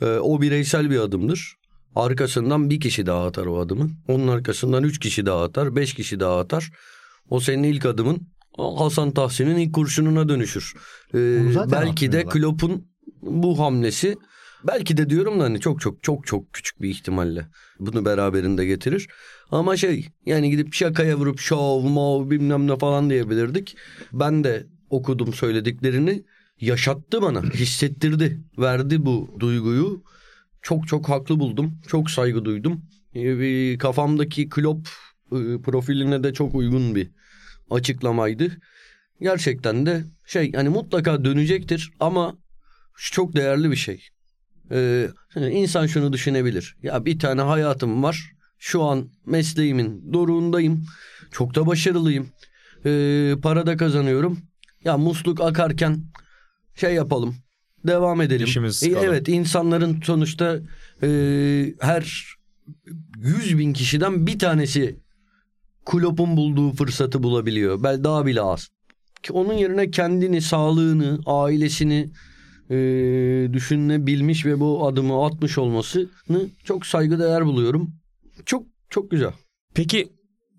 [0.00, 1.54] Ee, o bireysel bir adımdır.
[1.94, 3.90] Arkasından bir kişi daha atar o adımı.
[4.08, 5.76] Onun arkasından üç kişi daha atar.
[5.76, 6.70] Beş kişi daha atar.
[7.30, 8.28] O senin ilk adımın
[8.58, 10.74] Hasan Tahsin'in ilk kurşununa dönüşür.
[11.14, 12.24] Ee, belki de.
[12.24, 12.88] Klopp'un
[13.22, 14.16] bu hamlesi
[14.66, 17.46] belki de diyorum da hani çok çok çok çok küçük bir ihtimalle
[17.78, 19.08] bunu beraberinde getirir.
[19.50, 23.76] Ama şey yani gidip şakaya vurup şov mov bilmem ne falan diyebilirdik.
[24.12, 26.24] Ben de okudum söylediklerini.
[26.60, 30.02] yaşattı bana, hissettirdi, verdi bu duyguyu.
[30.62, 31.80] Çok çok haklı buldum.
[31.88, 32.82] Çok saygı duydum.
[33.14, 34.88] Bir kafamdaki Klopp
[35.32, 37.10] e, profiline de çok uygun bir
[37.70, 38.58] açıklamaydı.
[39.20, 42.36] Gerçekten de şey hani mutlaka dönecektir ama
[43.12, 44.08] çok değerli bir şey.
[44.70, 46.76] Ee, insan şunu düşünebilir.
[46.82, 48.32] Ya bir tane hayatım var.
[48.58, 50.86] Şu an mesleğimin doruğundayım.
[51.30, 52.28] Çok da başarılıyım.
[52.86, 54.38] Ee, para da kazanıyorum.
[54.84, 56.04] Ya musluk akarken
[56.74, 57.36] şey yapalım.
[57.88, 58.46] Devam edelim.
[58.46, 59.04] İşimiz kalın.
[59.04, 60.58] evet insanların sonuçta
[61.02, 61.08] e,
[61.80, 62.34] her
[63.18, 64.96] 100 bin kişiden bir tanesi
[65.86, 67.82] Klopp'un bulduğu fırsatı bulabiliyor.
[67.82, 68.68] Belki daha bile az.
[69.22, 72.10] Ki onun yerine kendini, sağlığını, ailesini
[72.70, 72.76] e,
[73.52, 77.90] düşünebilmiş ve bu adımı atmış olmasını çok saygıdeğer buluyorum.
[78.46, 79.32] Çok çok güzel.
[79.74, 80.08] Peki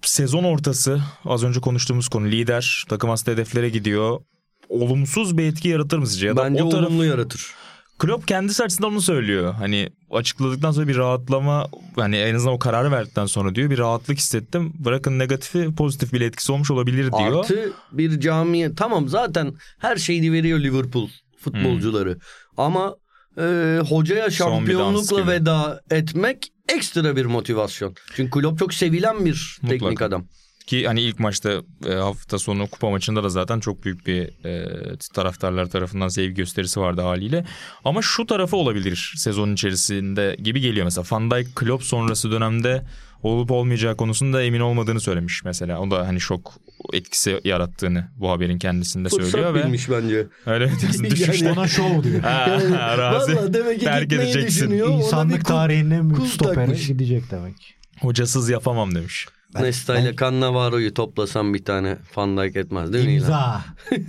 [0.02, 4.22] sezon ortası az önce konuştuğumuz konu lider takım hasta hedeflere gidiyor.
[4.70, 6.28] Olumsuz bir etki yaratır mı sizce?
[6.28, 7.54] Ya da Bence o taraf- olumlu yaratır.
[8.00, 9.54] Klopp kendisi açısından onu söylüyor.
[9.54, 14.18] Hani açıkladıktan sonra bir rahatlama hani en azından o kararı verdikten sonra diyor bir rahatlık
[14.18, 14.74] hissettim.
[14.80, 17.40] Bırakın negatifi pozitif bir etkisi olmuş olabilir diyor.
[17.40, 21.10] Artı bir camiye tamam zaten her şeyini veriyor Liverpool
[21.40, 22.18] futbolcuları.
[22.58, 22.96] Ama
[23.38, 27.96] e, hocaya şampiyonlukla veda etmek ekstra bir motivasyon.
[28.16, 30.06] Çünkü Klopp çok sevilen bir teknik Mutlaka.
[30.06, 30.26] adam.
[30.70, 34.68] Ki hani ilk maçta e, hafta sonu kupa maçında da zaten çok büyük bir e,
[35.14, 37.46] taraftarlar tarafından sevgi gösterisi vardı haliyle.
[37.86, 41.06] Ama şu tarafı olabilir sezonun içerisinde gibi geliyor mesela.
[41.12, 42.86] Van Dijk Klopp sonrası dönemde
[43.24, 45.80] olup olmayacağı konusunda emin olmadığını söylemiş mesela.
[45.80, 46.54] O da hani şok
[46.94, 50.28] etkisi yarattığını bu haberin kendisinde söylüyor Fırsat ve bilmiş bence.
[50.46, 51.04] öyle diyorsun?
[51.04, 52.22] Yani- düşüşte Ona şov diyor.
[52.22, 52.60] Ha,
[52.98, 54.72] Vallahi demek ki terk edeceksin.
[54.72, 57.76] İnsanlık tarihinin kul gidecek demek.
[58.02, 59.28] Hocasız yapamam demiş.
[59.54, 63.14] Nesta ile Cannavaro'yu toplasam bir tane Van Dijk etmez değil mi?
[63.14, 63.62] İmza.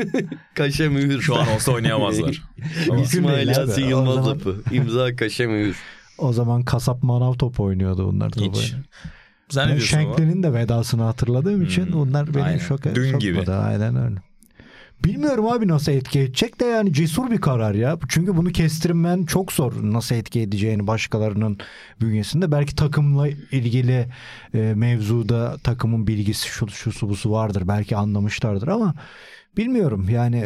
[0.54, 1.20] Kaşe mühür.
[1.22, 2.42] Şu an olsa oynayamazlar.
[2.90, 3.48] Ama- İsmail.
[3.48, 4.56] Yasin Yılmaz zaman- apı.
[4.72, 5.76] İmza kaşe mühür.
[6.18, 8.60] O zaman kasap manav topu oynuyordu onlar topu.
[8.60, 8.74] Hiç.
[9.48, 10.06] Sen ne Ben diyorsun baba?
[10.08, 12.58] Shankly'nin de vedasını hatırladığım için Hmm, onlar beni aynen.
[12.58, 13.18] şok Dün sokmadı.
[13.18, 13.52] gibi.
[13.52, 14.16] Aynen öyle.
[15.04, 17.98] Bilmiyorum abi nasıl etki edecek de yani cesur bir karar ya.
[18.08, 21.58] Çünkü bunu kestirmen çok zor nasıl etki edeceğini başkalarının
[22.00, 22.52] bünyesinde.
[22.52, 24.08] Belki takımla ilgili
[24.54, 27.62] e, mevzuda takımın bilgisi şu şusu busu vardır.
[27.68, 28.94] Belki anlamışlardır ama
[29.56, 30.38] bilmiyorum yani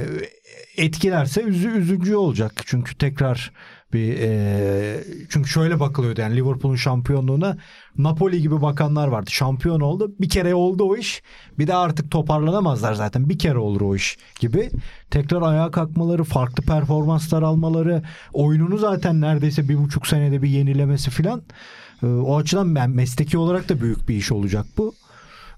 [0.76, 2.62] e, etkilerse üzü, üzücü olacak.
[2.66, 3.52] Çünkü tekrar
[3.94, 7.56] bir e, çünkü şöyle bakılıyordu yani Liverpool'un şampiyonluğuna
[7.98, 9.30] Napoli gibi bakanlar vardı.
[9.30, 10.12] Şampiyon oldu.
[10.20, 11.22] Bir kere oldu o iş.
[11.58, 13.28] Bir de artık toparlanamazlar zaten.
[13.28, 14.70] Bir kere olur o iş gibi.
[15.10, 21.42] Tekrar ayağa kalkmaları, farklı performanslar almaları, oyununu zaten neredeyse bir buçuk senede bir yenilemesi filan.
[22.02, 24.94] E, o açıdan ben mesleki olarak da büyük bir iş olacak bu.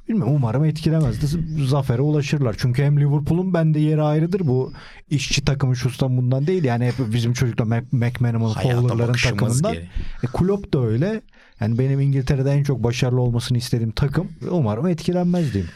[0.09, 1.27] Bilmiyorum umarım etkilemez de
[1.67, 2.55] zafere ulaşırlar.
[2.59, 4.41] Çünkü hem Liverpool'un bende yeri ayrıdır.
[4.47, 4.73] Bu
[5.11, 6.65] işçi takımı şustan bundan değil.
[6.65, 9.73] Yani hep bizim çocuklar Mac- McManaman, Hayata Fowler'ların takımından.
[9.73, 9.89] gereği.
[10.23, 11.21] E, Klopp da öyle.
[11.61, 14.29] Yani benim İngiltere'de en çok başarılı olmasını istediğim takım.
[14.51, 15.71] Umarım etkilenmez diyeyim.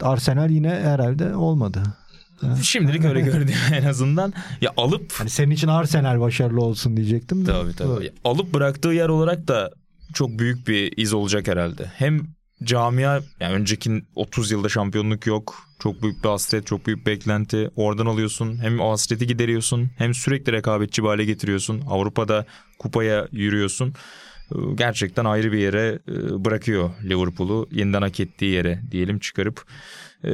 [0.00, 1.82] Arsenal yine herhalde olmadı.
[2.62, 4.32] Şimdilik öyle gördüm en azından.
[4.60, 7.46] Ya alıp Hani senin için Arsenal başarılı olsun diyecektim.
[7.46, 7.50] de.
[7.50, 7.92] Tabii tabii.
[8.00, 8.12] Evet.
[8.24, 9.70] Alıp bıraktığı yer olarak da
[10.14, 11.86] çok büyük bir iz olacak herhalde.
[11.94, 12.20] Hem
[12.64, 15.54] camia yani önceki 30 yılda şampiyonluk yok.
[15.78, 17.70] Çok büyük bir hasret, çok büyük beklenti.
[17.76, 18.58] Oradan alıyorsun.
[18.62, 19.90] Hem o hasreti gideriyorsun.
[19.98, 21.82] Hem sürekli rekabetçi bir hale getiriyorsun.
[21.88, 22.46] Avrupa'da
[22.78, 23.88] kupaya yürüyorsun.
[24.52, 27.68] Ee, Gerçekten ayrı bir yere e, bırakıyor Liverpool'u.
[27.72, 29.64] Yeniden hak ettiği yere diyelim çıkarıp
[30.24, 30.32] e,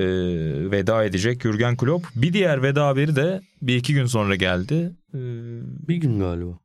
[0.70, 2.06] veda edecek Jurgen Klopp.
[2.14, 4.92] Bir diğer veda haberi de bir iki gün sonra geldi.
[5.14, 5.18] Ee,
[5.88, 6.58] Bir gün galiba.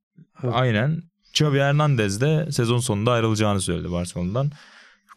[0.44, 0.54] Evet.
[0.56, 1.02] Aynen.
[1.34, 4.52] Xavi Hernandez de sezon sonunda ayrılacağını söyledi Barcelona'dan.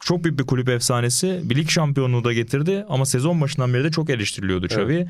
[0.05, 1.41] Çok büyük bir kulüp efsanesi.
[1.45, 5.07] Bir lig şampiyonluğu da getirdi ama sezon başından beri de çok eleştiriliyordu Xavi.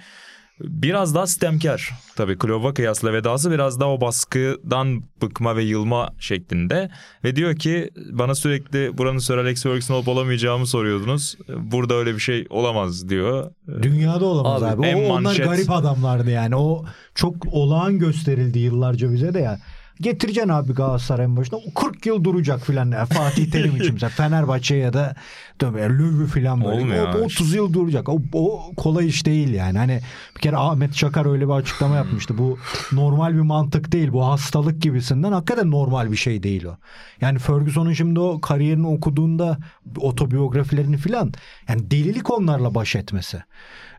[0.60, 1.90] Biraz daha sistemkar.
[2.16, 6.90] Tabii Klopp'a kıyasla vedası biraz daha o baskıdan bıkma ve yılma şeklinde.
[7.24, 11.36] Ve diyor ki bana sürekli buranın Sir Alex Ferguson olup olamayacağımı soruyordunuz.
[11.48, 13.50] Burada öyle bir şey olamaz diyor.
[13.82, 14.96] Dünyada olamaz Abi, abi.
[14.96, 15.46] O, onlar manşet.
[15.46, 16.56] garip adamlardı yani.
[16.56, 16.84] O
[17.14, 19.58] çok olağan gösterildi yıllarca bize de ya.
[20.00, 21.58] Getireceksin abi Galatasaray'ın başına.
[21.58, 23.04] O 40 yıl duracak filan.
[23.04, 25.14] Fatih Terim için mesela Fenerbahçe ya da
[25.62, 26.80] Löw'ü filan böyle.
[26.82, 27.18] Olmuyor O, abi.
[27.18, 28.08] 30 yıl duracak.
[28.08, 29.78] O, o kolay iş değil yani.
[29.78, 30.00] Hani
[30.36, 32.38] bir kere Ahmet Çakar öyle bir açıklama yapmıştı.
[32.38, 32.58] Bu
[32.92, 34.12] normal bir mantık değil.
[34.12, 35.32] Bu hastalık gibisinden.
[35.32, 36.76] Hakikaten normal bir şey değil o.
[37.20, 39.58] Yani Ferguson'un şimdi o kariyerini okuduğunda
[39.96, 41.32] otobiyografilerini filan
[41.68, 43.42] yani delilik onlarla baş etmesi.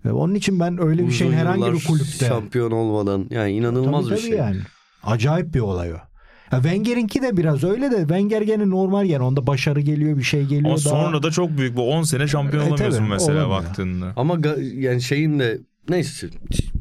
[0.05, 4.15] E, Onun için ben öyle bir şeyin herhangi bir kulüpte Şampiyon olmadan yani inanılmaz Tabii
[4.15, 4.37] bir tabii şey.
[4.39, 4.57] yani.
[5.05, 5.97] Acayip bir olay o.
[6.51, 10.41] Ya Wenger'inki de biraz öyle de Wenger gene normal yani onda başarı geliyor bir şey
[10.43, 10.65] geliyor.
[10.65, 11.03] Ama daha...
[11.05, 13.63] sonra da çok büyük bu 10 sene şampiyon E, olamıyorsun tabii, mesela olamıyor.
[13.63, 14.13] baktığında.
[14.15, 15.57] Ama ga- yani şeyin de
[15.89, 16.27] neyse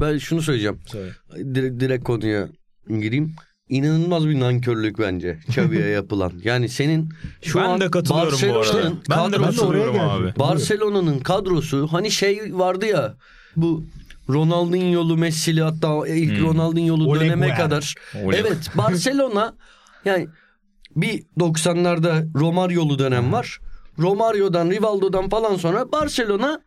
[0.00, 0.78] ben şunu söyleyeceğim.
[0.86, 1.10] Söyle.
[1.54, 2.48] Direkt, direkt konuya
[2.88, 3.34] gireyim.
[3.68, 6.32] İnanılmaz bir nankörlük bence Xavi'ye yapılan.
[6.44, 7.08] Yani senin
[7.42, 8.58] şu ben an de katılıyorum bu arada.
[8.58, 10.32] Barcelona'nın Ben de kadrosu- katılıyorum oraya abi.
[10.38, 13.14] Barcelona'nın kadrosu hani şey vardı ya
[13.56, 13.84] bu
[14.30, 16.46] Ronaldinho'lu Messi'li hatta ilk Hmm.
[16.46, 17.56] Ronaldinho'lu Ole döneme Güer.
[17.58, 17.94] kadar.
[18.24, 19.54] Ole- Evet Barcelona
[20.04, 20.28] yani
[20.96, 23.58] bir 90'larda Romario'lu dönem var.
[23.98, 26.60] Romario'dan Rivaldo'dan falan sonra Barcelona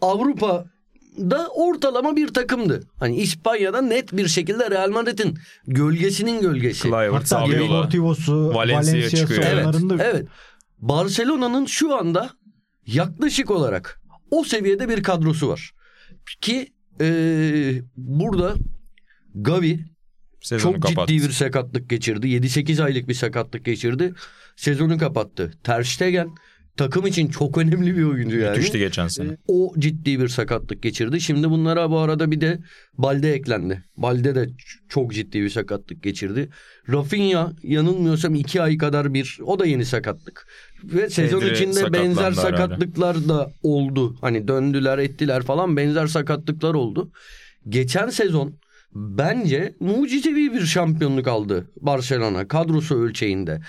[0.00, 2.80] Avrupa'da ortalama bir takımdı.
[2.98, 6.82] Hani İspanya'da net bir şekilde Real Madrid'in gölgesinin gölgesi.
[6.90, 7.52] Kluivert, Hatta.
[7.52, 9.42] Deportivo'su, Valencia Valencia'sı çıkıyor.
[9.46, 10.26] Evet, onların da evet.
[10.78, 12.30] Barcelona'nın şu anda
[12.86, 14.00] yaklaşık olarak
[14.30, 15.70] o seviyede bir kadrosu var.
[16.40, 18.54] Ki eee, burada
[19.34, 19.80] Gavi
[20.40, 21.12] Sezonu çok kapattı.
[21.12, 22.28] ciddi bir sakatlık geçirdi.
[22.28, 24.14] 7-8 aylık bir sakatlık geçirdi.
[24.56, 25.50] Sezonu kapattı.
[25.64, 26.28] Ter Stegen
[26.76, 28.56] takım için çok önemli bir oyuncu yani.
[28.56, 29.36] Düştü geçen sene.
[29.48, 31.20] O ciddi bir sakatlık geçirdi.
[31.20, 32.58] Şimdi bunlara bu arada bir de
[32.98, 33.84] Balde eklendi.
[33.96, 34.48] Balde de
[34.88, 36.48] çok ciddi bir sakatlık geçirdi.
[36.88, 40.48] Rafinha yanılmıyorsam iki ay kadar bir o da yeni sakatlık.
[40.84, 44.16] Ve sezon Pedri içinde benzer sakatlıklar da oldu.
[44.20, 47.10] Hani döndüler ettiler falan benzer sakatlıklar oldu.
[47.68, 48.54] Geçen sezon
[48.94, 53.60] bence mucizevi bir şampiyonluk aldı Barcelona kadrosu ölçeğinde.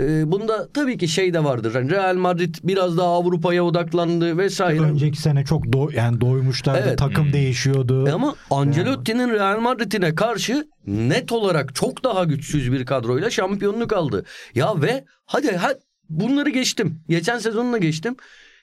[0.00, 1.72] Ee, bunda tabii ki şey de vardır.
[1.74, 4.80] Hani Real Madrid biraz daha Avrupa'ya odaklandı vesaire.
[4.80, 6.82] önceki sene çok do- yani doymuşlardı.
[6.88, 6.98] Evet.
[6.98, 7.32] Takım Hmm.
[7.32, 8.08] değişiyordu.
[8.08, 14.24] E Ama Ancelotti'nin Real Madrid'ine karşı net olarak çok daha güçsüz bir kadroyla şampiyonluk aldı.
[14.54, 15.70] Ya ve hadi ha,
[16.08, 17.00] bunları geçtim.
[17.08, 18.16] Geçen sezonla geçtim.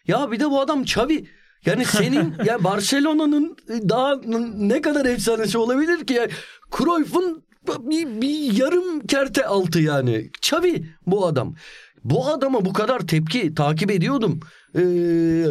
[0.08, 1.26] Ya bir de bu adam Xavi.
[1.66, 4.16] Yani senin ya Barcelona'nın daha
[4.58, 6.14] ne kadar efsanesi olabilir ki?
[6.14, 6.32] Yani
[6.78, 7.44] Cruyff'un
[7.80, 10.30] bir, bir yarım kerte altı yani.
[10.38, 11.56] Xavi bu adam.
[12.04, 14.40] Bu adama bu kadar tepki takip ediyordum.
[14.76, 14.82] Ee,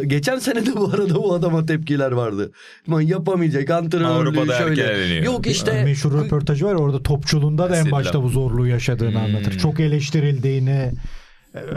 [0.07, 2.51] geçen sene de bu arada bu adama tepkiler vardı.
[2.87, 5.15] Aman yapamayacak antrenörlüğü Avrupa'da şöyle.
[5.25, 9.17] Yok işte Meşhur röportajı var orada topçuluğunda da en başta bu zorluğu yaşadığını Hmm.
[9.17, 9.59] anlatır.
[9.59, 10.91] Çok eleştirildiğini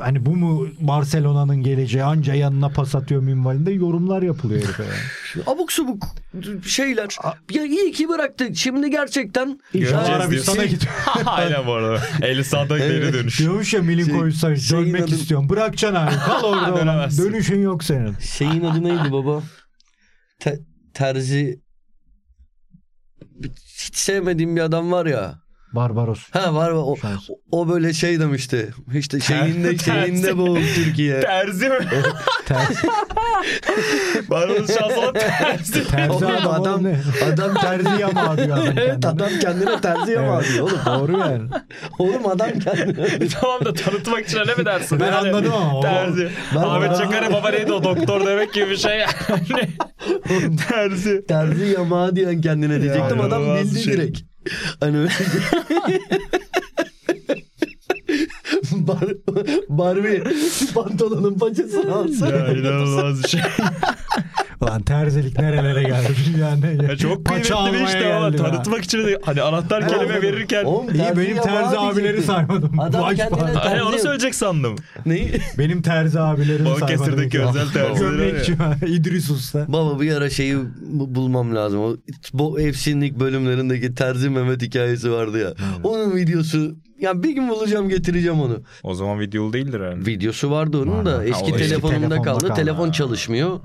[0.01, 5.45] hani bu mu Barcelona'nın geleceği anca yanına pas atıyor minvalinde yorumlar yapılıyor herife yani.
[5.47, 6.07] abuk subuk
[6.67, 7.17] şeyler.
[7.53, 8.55] Ya iyi ki bıraktı.
[8.55, 10.79] Şimdi gerçekten İnşallah Arabistan'a diyorsun.
[10.79, 10.93] gidiyor.
[11.27, 12.03] Aynen bu arada.
[12.23, 13.03] El sağdan Evet.
[13.03, 13.39] geri dönüş.
[13.39, 15.49] Diyormuş ya Milinkovic Şey- Savic dönmek adı- istiyorum.
[15.49, 16.15] Bırakacaksın abi.
[16.15, 17.09] Kal orada.
[17.19, 18.15] Dönüşün yok senin.
[18.21, 19.43] şeyin adı neydi baba?
[20.41, 20.61] Te-
[20.95, 21.61] terzi
[23.79, 25.39] hiç sevmediğim bir adam var ya.
[25.73, 26.21] Barbaros.
[26.31, 26.79] Ha var var.
[26.81, 26.97] O,
[27.51, 28.71] o böyle şey demişti.
[28.95, 29.85] İşte şeyinde Terzi.
[29.85, 31.21] şeyinde bu Türkiye.
[31.21, 31.79] Terzi mi?
[32.47, 32.87] Terzi,
[34.31, 35.89] Baronun şansına terzi.
[35.89, 37.01] terzi adam, adam- ne?
[37.33, 40.53] Adam terzi yamağı diyor adam Evet adam kendine terzi yamağı Evet.
[40.55, 40.79] diyor oğlum.
[40.87, 41.49] Doğru yani.
[41.99, 43.29] Oğlum adam kendine.
[43.41, 45.01] tamam da tanıtmak için öyle mi dersin?
[45.01, 46.29] Ben anladım ama Terzi.
[46.55, 49.69] Ben- Ahmet Çakar'ın baba neydi o doktor demek gibi bir şey yani.
[50.69, 51.27] terzi.
[51.27, 53.19] terzi yamağı diyen kendine diyecektim.
[53.19, 53.93] Ya, adam bildi şey.
[53.93, 54.28] direkt.
[54.81, 55.11] Hani öyle.
[58.89, 59.05] Bar
[59.69, 60.23] Barbie
[60.75, 62.31] pantolonun paçasını alsana.
[62.37, 63.41] Ya inanılmaz bir şey.
[64.63, 66.85] Lan terzilik nerelere geldi yani.
[66.85, 70.65] Ya çok Paça kıymetli bir işte ama tanıtmak için de hani anahtar kelime verirken.
[70.65, 72.25] Oğlum, İyi benim terzi abileri diyecektim.
[72.35, 72.81] saymadım.
[72.81, 73.41] Adam Vay kendine.
[73.43, 74.77] Hani onu söyleyecek sandım.
[75.07, 75.33] Neyi?
[75.59, 76.81] Benim terzi abilerimi saymadım.
[76.81, 79.65] Balıkesir'deki özel terziler Gömlekçi İdris Usta.
[79.69, 81.81] Baba bir ara şeyi bu- bulmam lazım.
[81.81, 81.97] O,
[82.33, 85.55] bu efsinlik bölümlerindeki Terzi Mehmet hikayesi vardı ya.
[85.85, 88.63] Onun videosu ya bir gün bulacağım getireceğim onu.
[88.83, 90.07] O zaman videolu değildir herhalde.
[90.07, 92.49] Videosu vardı onun da Var, eski o eski telefonunda telefonda kaldı.
[92.49, 92.61] kaldı.
[92.61, 93.61] Telefon çalışmıyor.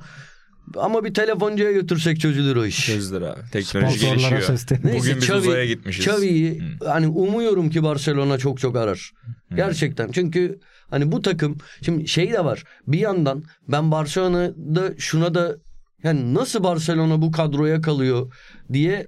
[0.78, 2.86] Ama bir telefoncuya götürsek çözülür o iş.
[2.86, 3.40] Çözdür abi.
[3.52, 4.42] Teknoloji Sponsorlara gelişiyor.
[4.42, 4.82] seslenin.
[4.84, 6.08] Neyse, Bugün biz Xavi- uzaya gitmişiz.
[6.08, 9.12] Xavi'yi hani umuyorum ki Barcelona çok çok arar.
[9.56, 10.12] Gerçekten.
[10.12, 10.60] Çünkü
[10.90, 12.64] hani bu takım şimdi şey de var.
[12.88, 15.56] Bir yandan ben Barcelona'da şuna da
[16.04, 18.34] yani nasıl Barcelona bu kadroya kalıyor
[18.74, 19.08] diye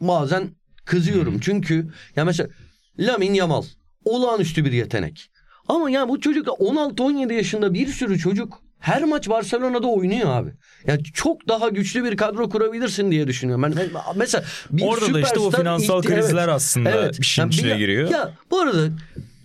[0.00, 0.48] bazen
[0.84, 1.38] kızıyorum.
[1.40, 2.48] Çünkü ya mesela
[3.00, 3.62] Lamine Yamal
[4.04, 5.30] olağanüstü bir yetenek.
[5.68, 10.50] Ama ya bu çocuk da 16-17 yaşında bir sürü çocuk her maç Barcelona'da oynuyor abi.
[10.86, 13.62] Ya çok daha güçlü bir kadro kurabilirsin diye düşünüyorum.
[13.62, 13.74] Ben
[14.16, 16.54] mesela bir Orada da işte o finansal ihti- krizler evet.
[16.54, 18.10] aslında bir şeyin Yani bir içine ya- giriyor.
[18.10, 18.88] Ya bu arada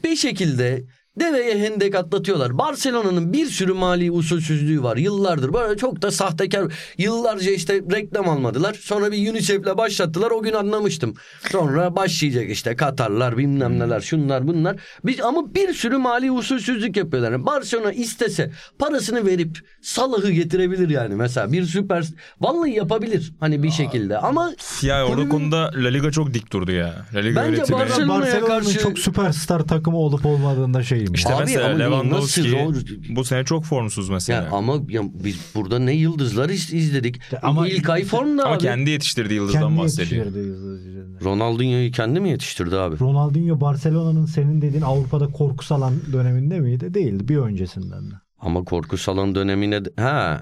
[0.04, 0.84] bir şekilde
[1.20, 2.58] deveye hendek atlatıyorlar.
[2.58, 4.98] Barcelona'nın bir sürü mali usulsüzlüğü var.
[4.98, 6.74] Yıllardır böyle çok da sahtekar.
[6.98, 8.74] Yıllarca işte reklam almadılar.
[8.82, 10.32] Sonra bir UNICEF'le başlattılar.
[10.32, 11.14] O gün anlamıştım.
[11.52, 14.76] Sonra başlayacak işte Katarlar bilmem neler şunlar bunlar.
[15.06, 17.32] Biz, ama bir sürü mali usulsüzlük yapıyorlar.
[17.32, 21.16] Yani Barcelona istese parasını verip Salah'ı getirebilir yani.
[21.16, 22.06] Mesela bir süper
[22.42, 24.18] vallahi yapabilir hani bir şekilde.
[24.18, 26.94] Ama Ya orada konuda La Liga çok dik durdu ya.
[27.14, 27.62] La Liga Bence.
[27.62, 31.14] Barcelona- Barcelona'ya Barcelona'nın karşı- çok süperstar takımı olup olmadığında şey söyleyeyim.
[31.14, 34.44] İşte Abi mesela ama Lewandowski nasıl bu sene çok formsuz mesela.
[34.44, 37.22] Ya ama ya biz burada ne yıldızlar iz- izledik.
[37.42, 38.64] Ama- ilk ay formda Ama abi.
[38.64, 40.26] kendi yetiştirdiği yıldızdan Kendi bahsediyor.
[40.26, 41.26] yıldız.
[41.26, 43.00] Ronaldinho'yu kendi mi yetiştirdi abi?
[43.00, 46.94] Ronaldinho Barcelona'nın senin dediğin Avrupa'da korku salan döneminde miydi?
[46.94, 47.28] Değildi.
[47.28, 48.16] Bir öncesinden de.
[48.40, 49.90] Ama korku salon dönemine de...
[50.02, 50.42] ha.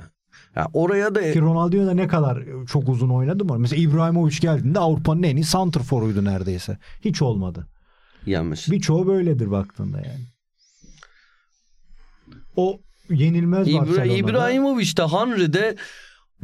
[0.56, 3.60] Ya oraya da Ki Ronaldinho da ne kadar çok uzun oynadı mı?
[3.60, 6.78] Mesela İbrahimovic geldiğinde Avrupa'nın en iyi santrforuydu neredeyse.
[7.06, 7.68] Hiç olmadı.
[8.26, 8.72] yenmiş.
[8.72, 10.22] Birçoğu böyledir baktığında yani.
[12.56, 12.80] O
[13.10, 14.14] yenilmez İbra- Barcelona'da.
[14.14, 15.76] İbrahimovic de Henry'de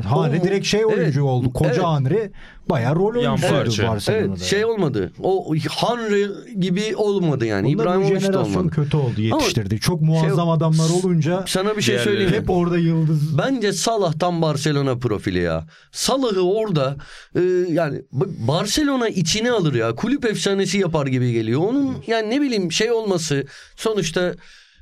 [0.04, 1.54] Henry O- direkt şey evet, oyuncu oldu.
[1.54, 1.84] Koca evet.
[1.84, 2.32] Henry
[2.70, 3.88] bayağı rol oyuncuydu parça.
[3.88, 4.28] Barcelona'da.
[4.30, 5.12] evet şey olmadı.
[5.24, 6.28] O Henry
[6.60, 7.72] gibi olmadı yani.
[7.72, 8.70] İbrahimovic de olmadı.
[8.70, 9.80] kötü oldu yetiştirdi.
[9.80, 13.38] Çok muazzam adamlar olunca Sana bir şey Diğerleri- söyleyeyim hep orada yıldız.
[13.38, 15.68] Bence Salah tam Barcelona profili ya.
[15.92, 16.96] Salah'ı orada
[17.36, 18.02] e, yani
[18.48, 19.96] Barcelona içine alır ya.
[19.96, 21.62] Kulüp efsanesi yapar gibi geliyor.
[21.62, 23.46] Onun yani ne bileyim şey olması
[23.76, 24.34] sonuçta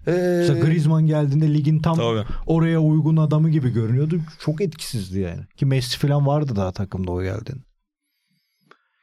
[0.07, 2.23] e, Mesela Griezmann geldiğinde ligin tam Tabii.
[2.45, 4.19] oraya uygun adamı gibi görünüyordu.
[4.39, 5.41] Çok etkisizdi yani.
[5.55, 7.66] Ki Messi falan vardı daha takımda o geldiğinde.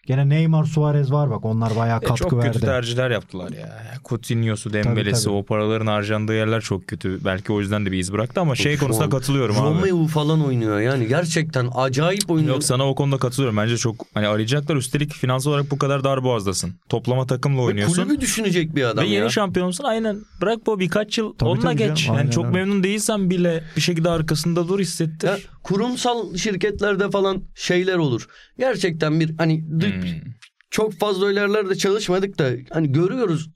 [0.07, 1.45] Gene Neymar, Suarez var bak.
[1.45, 2.61] Onlar bayağı E, katkı çok kötü verdi.
[2.61, 3.69] tercihler yaptılar ya.
[4.09, 7.25] Coutinho'su, Dembele'si o paraların harcandığı yerler çok kötü.
[7.25, 9.65] Belki o yüzden de bir iz bıraktı ama şey şu konusunda an katılıyorum abi.
[9.91, 12.55] Romeo falan oynuyor yani gerçekten acayip oynuyor.
[12.55, 13.57] Yok sana o konuda katılıyorum.
[13.57, 14.77] Bence çok hani arayacaklar.
[14.77, 16.75] Üstelik finansal olarak bu kadar dar boğazdasın.
[16.89, 18.03] Toplama takımla Ve oynuyorsun.
[18.05, 19.29] kulübü düşünecek bir adam Ve yeni ya.
[19.31, 20.17] şampiyonsun aynen.
[20.41, 21.87] Bırak bu birkaç yıl Tabii, onunla tabii geç.
[21.89, 25.29] canım, Yani aynen çok memnun değilsen bile bir şekilde arkasında dur hissettir.
[25.29, 28.29] Ya, kurumsal şirketlerde falan şeyler olur.
[28.59, 30.33] Gerçekten bir hani Hmm.
[30.71, 33.51] çok fazla öyle yerlerde çalışmadık da hani görüyoruz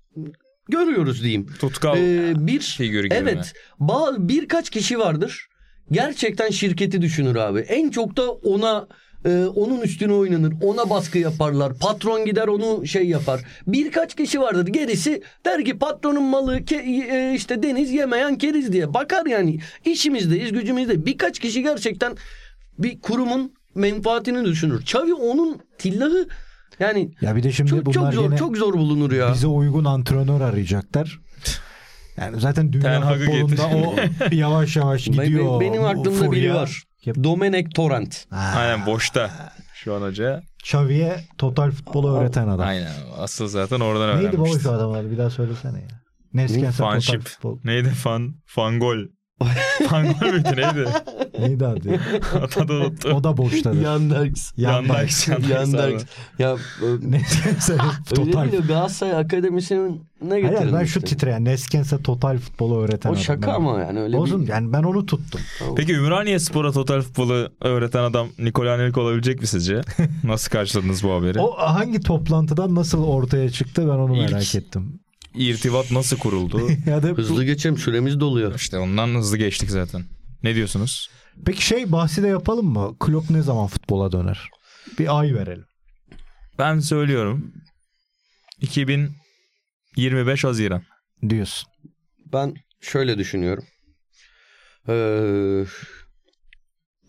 [0.68, 1.46] görüyoruz diyeyim.
[1.58, 2.60] Tutkal Ee, bir
[3.08, 3.30] gibi mi?
[3.30, 5.46] evet ba- birkaç kişi vardır.
[5.92, 7.60] Gerçekten şirketi düşünür abi.
[7.60, 8.88] En çok da ona
[9.26, 10.52] e, onun üstüne oynanır.
[10.62, 11.78] Ona baskı yaparlar.
[11.78, 13.40] Patron gider onu şey yapar.
[13.66, 14.66] Birkaç kişi vardır.
[14.66, 18.94] Gerisi der ki patronun malı ke- e, işte deniz yemeyen keriz diye.
[18.94, 19.58] Bakar yani.
[19.84, 21.06] İşimizdeyiz, gücümüzde.
[21.06, 22.16] Birkaç kişi gerçekten
[22.78, 24.82] bir kurumun menfaatini düşünür.
[24.84, 26.28] Çavi onun tillahı
[26.80, 29.32] yani Ya bir de şimdi çok, bunlar çok zor yine çok zor bulunur ya.
[29.34, 31.20] bize uygun antrenör arayacaklar.
[32.16, 33.94] Yani zaten dünya futbolunda o
[34.34, 35.60] yavaş yavaş gidiyor.
[35.60, 36.82] benim aklımda biri var.
[37.06, 38.26] Domenek Torrent.
[38.56, 39.30] Aynen boşta.
[39.74, 40.42] Şu an hoca.
[40.64, 42.68] Xavi'ye total futbolu öğreten adam.
[42.68, 42.92] Aynen.
[43.18, 44.62] Asıl zaten oradan Neydi baba öğrenmişti.
[44.62, 45.10] şu adam adı?
[45.10, 45.88] Bir daha söylesene ya.
[46.34, 47.22] Neskense total Fanship.
[47.28, 47.58] futbol.
[47.64, 47.88] Neydi?
[47.88, 48.98] Fan, fangol.
[49.88, 50.88] Fangol muydu neydi?
[51.38, 52.00] Neydi adı?
[52.56, 53.12] Adı unuttum.
[53.12, 53.80] o da boştadır.
[53.80, 54.52] Yandex.
[54.56, 55.28] Yandex.
[55.28, 55.50] Yandex.
[55.50, 56.04] Yandex.
[56.38, 56.56] Ya
[57.02, 57.72] Neskense
[58.12, 58.52] öyle total.
[58.52, 60.78] de Galatasaray Akademisi'nin ne Hayır, getirilmişti?
[60.80, 63.22] ben şu titreyen Neskense total futbolu öğreten O adam.
[63.22, 64.48] şaka Ben- ama yani öyle Olsun bir...
[64.48, 65.40] yani ben onu tuttum.
[65.76, 69.80] Peki Ümraniye Spor'a total futbolu öğreten adam Nikola Anelka olabilecek mi sizce?
[70.24, 71.40] Nasıl karşıladınız bu haberi?
[71.40, 75.00] O hangi toplantıdan nasıl ortaya çıktı ben onu İlk- merak ettim.
[75.34, 76.70] İrtibat nasıl kuruldu?
[76.86, 78.54] ya da Hızlı geçelim süremiz doluyor.
[78.54, 80.04] işte ondan hızlı geçtik zaten.
[80.42, 81.10] Ne diyorsunuz?
[81.46, 82.96] Peki şey bahsi de yapalım mı?
[83.00, 84.50] Klopp ne zaman futbola döner?
[84.98, 85.64] Bir ay verelim.
[86.58, 87.52] Ben söylüyorum.
[88.60, 90.82] 2025 Haziran.
[91.28, 91.68] Diyorsun.
[92.32, 93.64] Ben şöyle düşünüyorum.
[94.88, 95.64] Ee,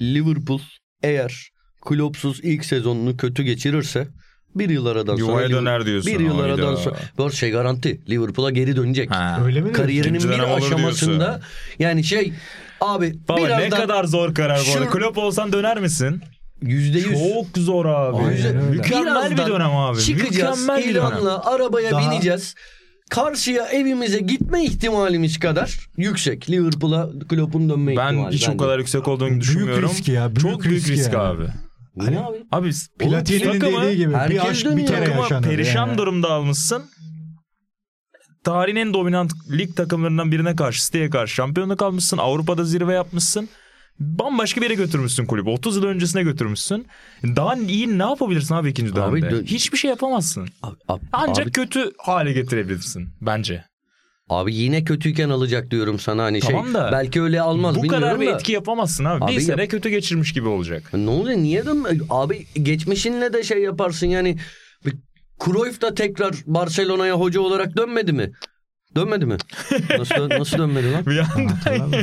[0.01, 0.61] Liverpool
[1.03, 1.49] eğer
[1.85, 4.07] Klopp'suz ilk sezonunu kötü geçirirse
[4.55, 6.13] bir yıl aradan sonra Yuvaya döner diyorsun.
[6.13, 9.11] bir yıl aradan sonra bu arada şey garanti Liverpool'a geri dönecek.
[9.11, 9.39] Ha.
[9.45, 9.71] Öyle mi?
[9.71, 11.41] Kariyerinin bir aşamasında diyorsun.
[11.79, 12.33] yani şey
[12.81, 14.85] abi Baba birazdan ne kadar zor karar bu arada.
[14.85, 16.21] Şu- Klopp olsan döner misin?
[16.61, 18.17] yüzde yüz Çok zor abi.
[18.17, 18.55] Aynen.
[18.65, 19.99] Mükemmel bir dönem abi.
[19.99, 21.07] çıkacağız Mükemmel bir dönem.
[21.11, 22.55] İran'la arabaya Daha- bineceğiz.
[23.09, 26.49] Karşıya evimize gitme ihtimalimiz kadar yüksek.
[26.49, 28.35] Liverpool'a Klopp'un dönme Ben ihtimali.
[28.35, 29.89] hiç o kadar yüksek olduğunu düşünmüyorum.
[29.89, 31.23] risk ya, büyük Çok büyük risk risk, yani.
[31.23, 31.43] abi.
[31.95, 32.37] Niye abi?
[32.51, 35.43] Abi Platini'nin dediği gibi herkes bir aşk bir kere yaşanır.
[35.43, 35.97] perişan yani.
[35.97, 36.83] durumda almışsın.
[38.43, 42.17] Tarihin en dominant lig takımlarından birine karşı City'ye karşı şampiyonluk almışsın.
[42.17, 43.49] Avrupa'da zirve yapmışsın.
[43.99, 45.49] Bambaşka bir yere götürmüşsün kulübü.
[45.49, 46.87] 30 yıl öncesine götürmüşsün.
[47.23, 49.35] Daha iyi ne yapabilirsin abi ikinci Abi dönemde?
[49.35, 50.47] dö- Hiçbir şey yapamazsın.
[50.63, 53.63] Abi, abi, Ancak abi, kötü hale getirebilirsin bence.
[54.29, 56.73] Abi yine kötüyken alacak diyorum sana hani Tamam şey.
[56.73, 58.31] da belki öyle almaz Bu bilmiyorum kadar bir da.
[58.31, 59.25] etki yapamazsın abi.
[59.25, 60.83] Abi bir sene yap- kötü geçirmiş gibi olacak.
[60.93, 61.89] Ne oluyor niye dönme?
[62.09, 64.37] Abi geçmişinle de şey yaparsın yani.
[65.45, 68.31] Cruyff da tekrar Barcelona'ya hoca olarak dönmedi mi?
[68.95, 69.37] Dönmedi mi?
[69.99, 71.05] Nasıl, nasıl dönmedi lan?
[71.05, 71.97] Bir anda.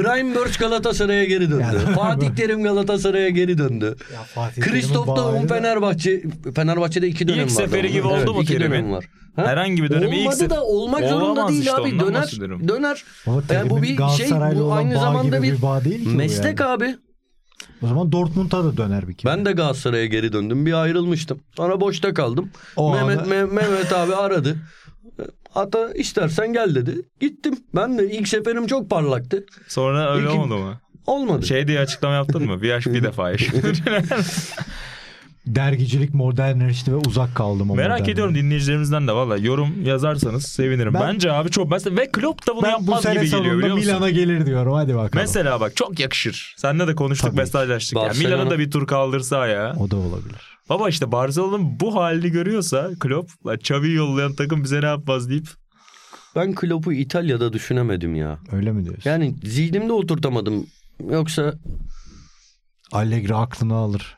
[0.00, 1.62] Brian Birch Galatasaray'a geri döndü.
[1.62, 3.96] Yani- Fatih Terim Galatasaray'a geri döndü.
[4.14, 6.22] Ya Fatih Kristof Daum Fenerbahçe
[6.54, 7.62] Fenerbahçe'de iki dönem İlk var.
[7.64, 8.70] seferi gibi Evet, oldu mu iki Terim'in?
[8.72, 9.04] dönem var.
[9.36, 9.46] Ha?
[9.46, 11.98] Herhangi bir dönemi ilk Olmadı sef- da olmak zorunda değil işte, abi.
[12.00, 12.30] Döner.
[12.68, 13.04] Döner.
[13.52, 16.70] Yani bu bir şey bu aynı zamanda bir bir bağ değil ki bu meslek yani.
[16.70, 16.96] abi.
[17.82, 19.32] O zaman Dortmund'a da döner bir kere.
[19.32, 20.66] Ben de Galatasaray'a geri döndüm.
[20.66, 21.40] Bir ayrılmıştım.
[21.56, 22.50] Sonra boşta kaldım.
[22.76, 24.56] O Mehmet anı- Me- Mehmet abi aradı.
[25.50, 27.02] Hatta istersen gel dedi.
[27.20, 27.54] Gittim.
[27.74, 29.44] Ben de ilk seferim çok parlaktı.
[29.68, 30.80] Sonra öyle İlkin- olmadı mı?
[31.06, 31.46] Olmadı.
[31.46, 32.62] Şey diye açıklama yaptın mı?
[32.62, 33.82] Bir yaş bir defa yaşanır.
[35.46, 40.94] Dergicilik modernleşti ve uzak kaldım o Merak ediyorum dinleyicilerimizden de valla yorum yazarsanız sevinirim.
[40.94, 43.58] Ben- Bence abi çok mesela ve Klopp da bunu Ben bu yapmaz sene gibi geliyor
[43.58, 43.92] biliyor musun?
[43.92, 44.72] Milan'a gelir diyorum.
[44.72, 45.10] Hadi bakalım.
[45.14, 46.54] Mesela bak çok yakışır.
[46.58, 47.98] Seninle de konuştuk mesajlaştık.
[47.98, 49.74] Yani Barcelona- Milan'a da bir tur kaldırsa ya.
[49.78, 50.51] O da olabilir.
[50.68, 55.48] Baba işte Barcelona'nın bu halini görüyorsa Klopp la Xavi'yi yollayan takım bize ne yapmaz deyip
[56.36, 58.38] Ben Klopp'u İtalya'da düşünemedim ya.
[58.52, 59.10] Öyle mi diyorsun?
[59.10, 60.66] Yani zihnimde oturtamadım.
[61.10, 61.54] Yoksa
[62.92, 64.16] Allegri aklını alır.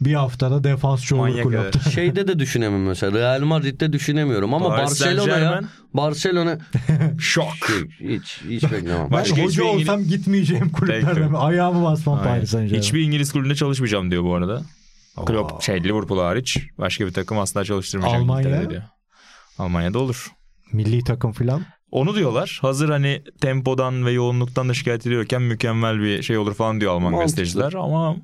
[0.00, 1.90] Bir haftada defansçı olur Manyak kulüpte.
[1.94, 3.18] şeyde de düşünemem mesela.
[3.18, 5.62] Real Madrid'de düşünemiyorum ama Paris Barcelona'ya.
[5.94, 6.58] Barcelona
[7.18, 7.52] şok.
[8.00, 9.02] hiç hiç beklemem.
[9.04, 11.32] Ben Başka hoca hiçbir İngiliz- olsam gitmeyeceğim kulüplerden.
[11.32, 12.22] Ayağımı basmam.
[12.22, 12.82] Paris Saint Germain.
[12.82, 14.62] Hiçbir İngiliz kulübünde çalışmayacağım diyor bu arada.
[15.26, 18.20] Klopp şey Liverpool hariç başka bir takım asla çalıştırmayacak.
[18.20, 18.70] Almanya?
[18.70, 18.82] Diyor.
[19.58, 20.32] Almanya'da olur.
[20.72, 21.62] Milli takım filan.
[21.90, 22.58] Onu diyorlar.
[22.62, 27.12] Hazır hani tempodan ve yoğunluktan da şikayet ediyorken mükemmel bir şey olur falan diyor Alman
[27.12, 27.42] Mantıklı.
[27.42, 28.16] gazeteciler ama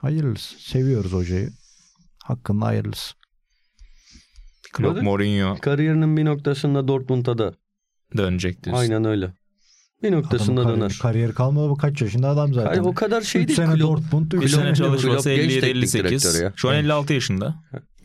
[0.00, 0.58] Hayırlısı.
[0.58, 1.50] Seviyoruz hocayı.
[2.24, 3.14] Hakkında hayırlısı.
[4.72, 5.02] Klopp.
[5.02, 7.54] Mourinho Kariyerinin bir noktasında Dortmund'a da
[8.16, 8.82] dönecek diyorsun.
[8.82, 9.32] aynen öyle.
[10.02, 10.98] Bir noktasında Adamın döner.
[11.02, 12.68] kariyeri, kalmadı bu kaç yaşında adam zaten.
[12.68, 13.56] Hayır, o kadar şey 3 değil.
[13.56, 14.32] sene Klopp Dortmund.
[14.32, 15.98] Bir üç sene sene çalışması Klopp genç teknik 57-58.
[15.98, 16.52] direktör ya.
[16.56, 17.54] Şu an 56 yaşında.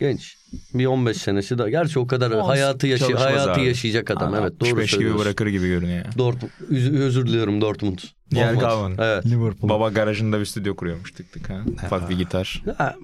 [0.00, 0.36] genç.
[0.74, 1.70] Bir 15 senesi de.
[1.70, 2.48] Gerçi o kadar Olsun.
[2.48, 3.64] hayatı yaşı hayatı abi.
[3.66, 4.34] yaşayacak adam.
[4.34, 6.04] Aa, evet doğru 65 gibi bırakır gibi görünüyor.
[6.04, 6.10] ya.
[6.18, 6.50] Dortmund.
[6.70, 7.98] Üz- özür diliyorum Dortmund.
[8.32, 8.94] Yer kalmadı.
[8.98, 9.26] Evet.
[9.26, 9.68] Liverpool.
[9.70, 11.60] Baba garajında bir stüdyo kuruyormuş tık tık ha.
[11.84, 12.62] Ufak bir gitar.
[12.78, 12.94] Ha,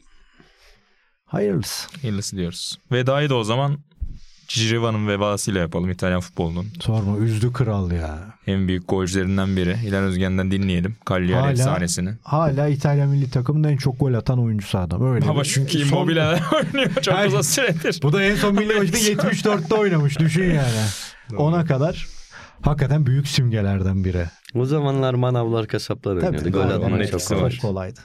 [1.27, 1.89] Hayırlısı.
[2.03, 2.79] Hayırlısı diyoruz.
[2.93, 3.79] Vedayı da o zaman
[4.49, 6.67] Ciciriva'nın vebasıyla yapalım İtalyan futbolunun.
[6.81, 8.19] Sorma üzdü kral ya.
[8.47, 9.77] En büyük golcülerinden biri.
[9.87, 10.97] İlhan Özgen'den dinleyelim.
[11.09, 12.11] Cagliari Hala- efsanesini.
[12.23, 15.15] Hala İtalya milli takımının en çok gol atan oyuncusu adam.
[15.15, 16.23] Öyle Ama bir- çünkü Immobile
[16.55, 18.01] oynuyor çok Her- uzun süredir.
[18.03, 21.37] Bu da en son milli maçta 74'te oynamış düşün yani.
[21.37, 22.07] Ona kadar
[22.63, 24.25] hakikaten büyük simgelerden biri.
[24.55, 26.51] o zamanlar manavlar kasaplar oynuyordu.
[26.51, 27.11] Gol gol atmak.
[27.11, 28.01] Çok kolaydı.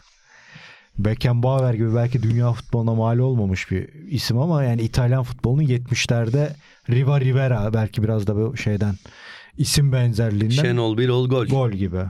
[0.98, 6.50] Beckenbauer gibi belki dünya futboluna mal olmamış bir isim ama yani İtalyan futbolunun 70'lerde
[6.90, 8.96] Riva Rivera belki biraz da bu şeyden
[9.58, 11.46] isim benzerliğinden Şenol Birol gol.
[11.46, 12.02] gol gibi.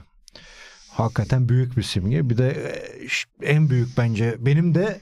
[0.90, 2.30] Hakikaten büyük bir simge.
[2.30, 5.00] Bir de e, en büyük bence benim de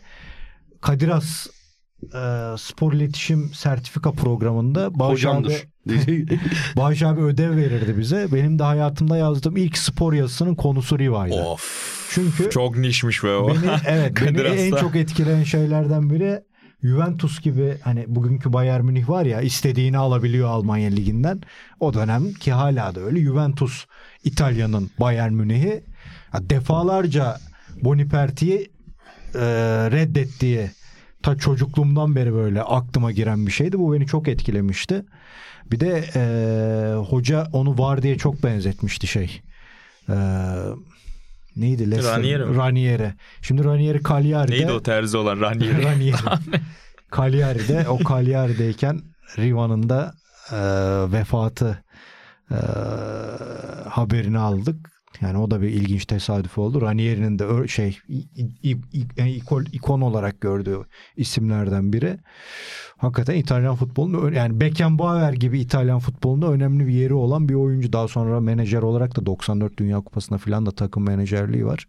[0.80, 1.46] Kadir Has
[2.02, 5.66] e, spor iletişim sertifika programında abi, Hocamdır.
[6.76, 8.26] Bağış abi ödev verirdi bize.
[8.32, 11.34] Benim de hayatımda yazdığım ilk spor yazısının konusu Riva'ydı.
[11.34, 12.08] of.
[12.10, 13.48] Çünkü Çok nişmiş be o.
[13.48, 16.40] beni evet beni en çok etkileyen şeylerden biri
[16.82, 21.40] Juventus gibi hani bugünkü Bayern Münih var ya istediğini alabiliyor Almanya liginden.
[21.80, 23.86] O dönem ki hala da öyle Juventus
[24.24, 25.84] İtalya'nın Bayern Münih'i
[26.40, 27.38] defalarca
[27.82, 28.70] Boniperti'yi
[29.34, 29.40] e,
[29.90, 30.70] reddettiği
[31.22, 33.78] ta çocukluğumdan beri böyle aklıma giren bir şeydi.
[33.78, 35.04] Bu beni çok etkilemişti.
[35.72, 36.22] Bir de e,
[36.94, 39.40] hoca onu var diye çok benzetmişti şey.
[40.08, 40.14] E,
[41.56, 41.82] neydi?
[41.90, 42.56] Leicester- Ranieri mi?
[42.56, 43.12] Ranieri.
[43.42, 44.52] Şimdi Ranieri Cagliari'de.
[44.52, 45.84] Neydi o terzi olan Ranieri?
[45.84, 46.16] Ranieri.
[47.16, 49.00] Cagliari'de o Cagliari'deyken
[49.38, 50.14] Riva'nın da
[50.52, 50.58] e,
[51.12, 51.84] vefatı
[52.50, 52.58] e,
[53.88, 54.90] haberini aldık.
[55.20, 56.82] Yani o da bir ilginç tesadüf oldu.
[56.82, 57.98] Ranieri'nin de şey
[59.26, 60.78] ikon, ikon olarak gördüğü
[61.16, 62.18] isimlerden biri.
[62.98, 67.92] Hakikaten İtalyan futbolunun ö- yani Beckenbauer gibi İtalyan futbolunda önemli bir yeri olan bir oyuncu.
[67.92, 71.88] Daha sonra menajer olarak da 94 Dünya Kupası'nda falan da takım menajerliği var.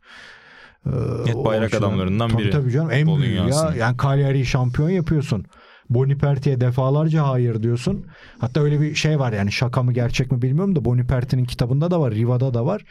[0.86, 0.90] Ee,
[1.36, 2.52] o bayrak adamlarından tabii biri.
[2.52, 3.74] Tabii canım en büyüğü ya.
[3.78, 5.46] Yani Cagliari'yi şampiyon yapıyorsun.
[5.90, 8.06] Boniperti'ye defalarca hayır diyorsun.
[8.40, 12.02] Hatta öyle bir şey var yani şaka mı gerçek mi bilmiyorum da Boniperti'nin kitabında da
[12.02, 12.82] var, Riva'da da var.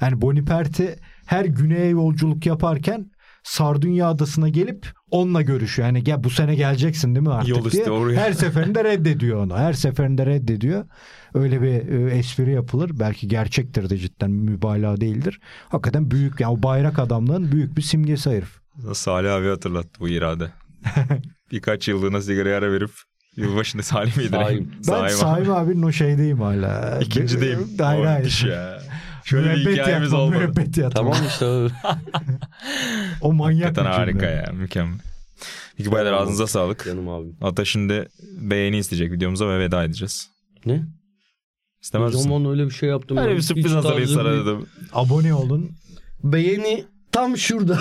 [0.00, 0.96] Yani Boniperti
[1.26, 3.10] her güneye yolculuk yaparken
[3.44, 5.88] Sardunya adasına gelip onunla görüşüyor.
[5.88, 7.90] Yani gel bu sene geleceksin değil mi artık Yol diye.
[7.90, 8.20] oraya.
[8.20, 9.56] Her seferinde reddediyor onu.
[9.56, 10.84] Her seferinde reddediyor.
[11.34, 11.68] Öyle bir
[12.08, 12.90] e, espri yapılır.
[12.94, 15.40] Belki gerçektir de cidden mübalağa değildir.
[15.68, 18.58] Hakikaten büyük yani o bayrak adamlığın büyük bir simgesi herif.
[18.92, 20.50] Salih abi hatırlattı bu irade.
[21.52, 22.90] Birkaç yıllığına sigaraya ara verip
[23.36, 24.30] yılbaşında Salih miydi?
[24.30, 24.70] Saim.
[24.90, 26.98] Ben Saim abinin o şeydeyim hala.
[27.00, 27.68] İkincideyim.
[27.78, 28.46] Hayır hayır.
[28.50, 28.78] ya.
[29.24, 30.38] Şöyle bir hikayemiz yatma, olmadı.
[30.38, 31.00] müebbet yatma.
[31.00, 31.68] tamam işte o-
[33.20, 34.52] O manyak Hakikaten harika ya.
[34.52, 34.98] Mükemmel.
[35.78, 36.84] İki baylar ağzınıza sağlık.
[36.84, 37.36] canım abim.
[37.42, 38.08] Ata şimdi
[38.40, 40.30] beğeni isteyecek videomuza ve veda edeceğiz.
[40.66, 40.82] Ne?
[41.82, 42.30] İstemez o misin?
[42.30, 43.16] zaman öyle bir şey yaptım.
[43.16, 43.36] Öyle ben.
[43.36, 44.66] bir sürpriz hazırlayayım sana dedim.
[44.92, 45.70] Abone olun.
[46.24, 46.84] Beğeni
[47.14, 47.78] tam şurada.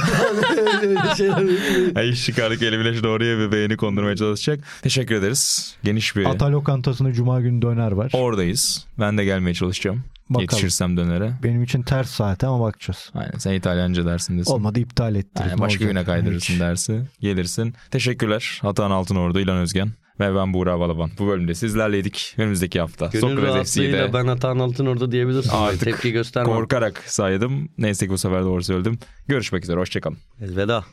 [1.96, 4.60] Ay iş çıkardık elimine doğruya bir beğeni kondurmaya çalışacak.
[4.82, 5.76] Teşekkür ederiz.
[5.84, 8.12] Geniş bir Ata lokantasında cuma günü döner var.
[8.14, 8.86] oradayız.
[9.00, 10.04] Ben de gelmeye çalışacağım.
[10.30, 10.42] Bakalım.
[10.42, 11.34] Yetişirsem dönere.
[11.44, 13.10] Benim için ters saate ama bakacağız.
[13.14, 14.52] Aynen sen İtalyanca dersin desin.
[14.52, 15.42] Olmadı iptal ettiririz.
[15.42, 15.90] Aynen, Ne başka olacak?
[15.90, 16.60] güne kaydırırsın Hiç.
[16.62, 17.02] dersi.
[17.22, 17.74] Gelirsin.
[17.92, 18.60] Teşekkürler.
[18.64, 19.92] Atan Altınordu, İlan Özgen.
[20.20, 21.10] Ve ben Buğra Balaban.
[21.20, 22.36] Bu bölümde sizlerleydik.
[22.38, 23.06] Önümüzdeki hafta.
[23.14, 25.50] Gönül Sokrates FC'de ben Atan Altın orada diyebilirsin.
[25.54, 26.56] Artık Tepki göstermem.
[26.56, 27.70] korkarak saydım.
[27.78, 29.00] Neyse ki bu sefer doğru söyledim.
[29.28, 29.80] Görüşmek üzere.
[29.80, 30.18] Hoşçakalın.
[30.42, 30.86] Elveda.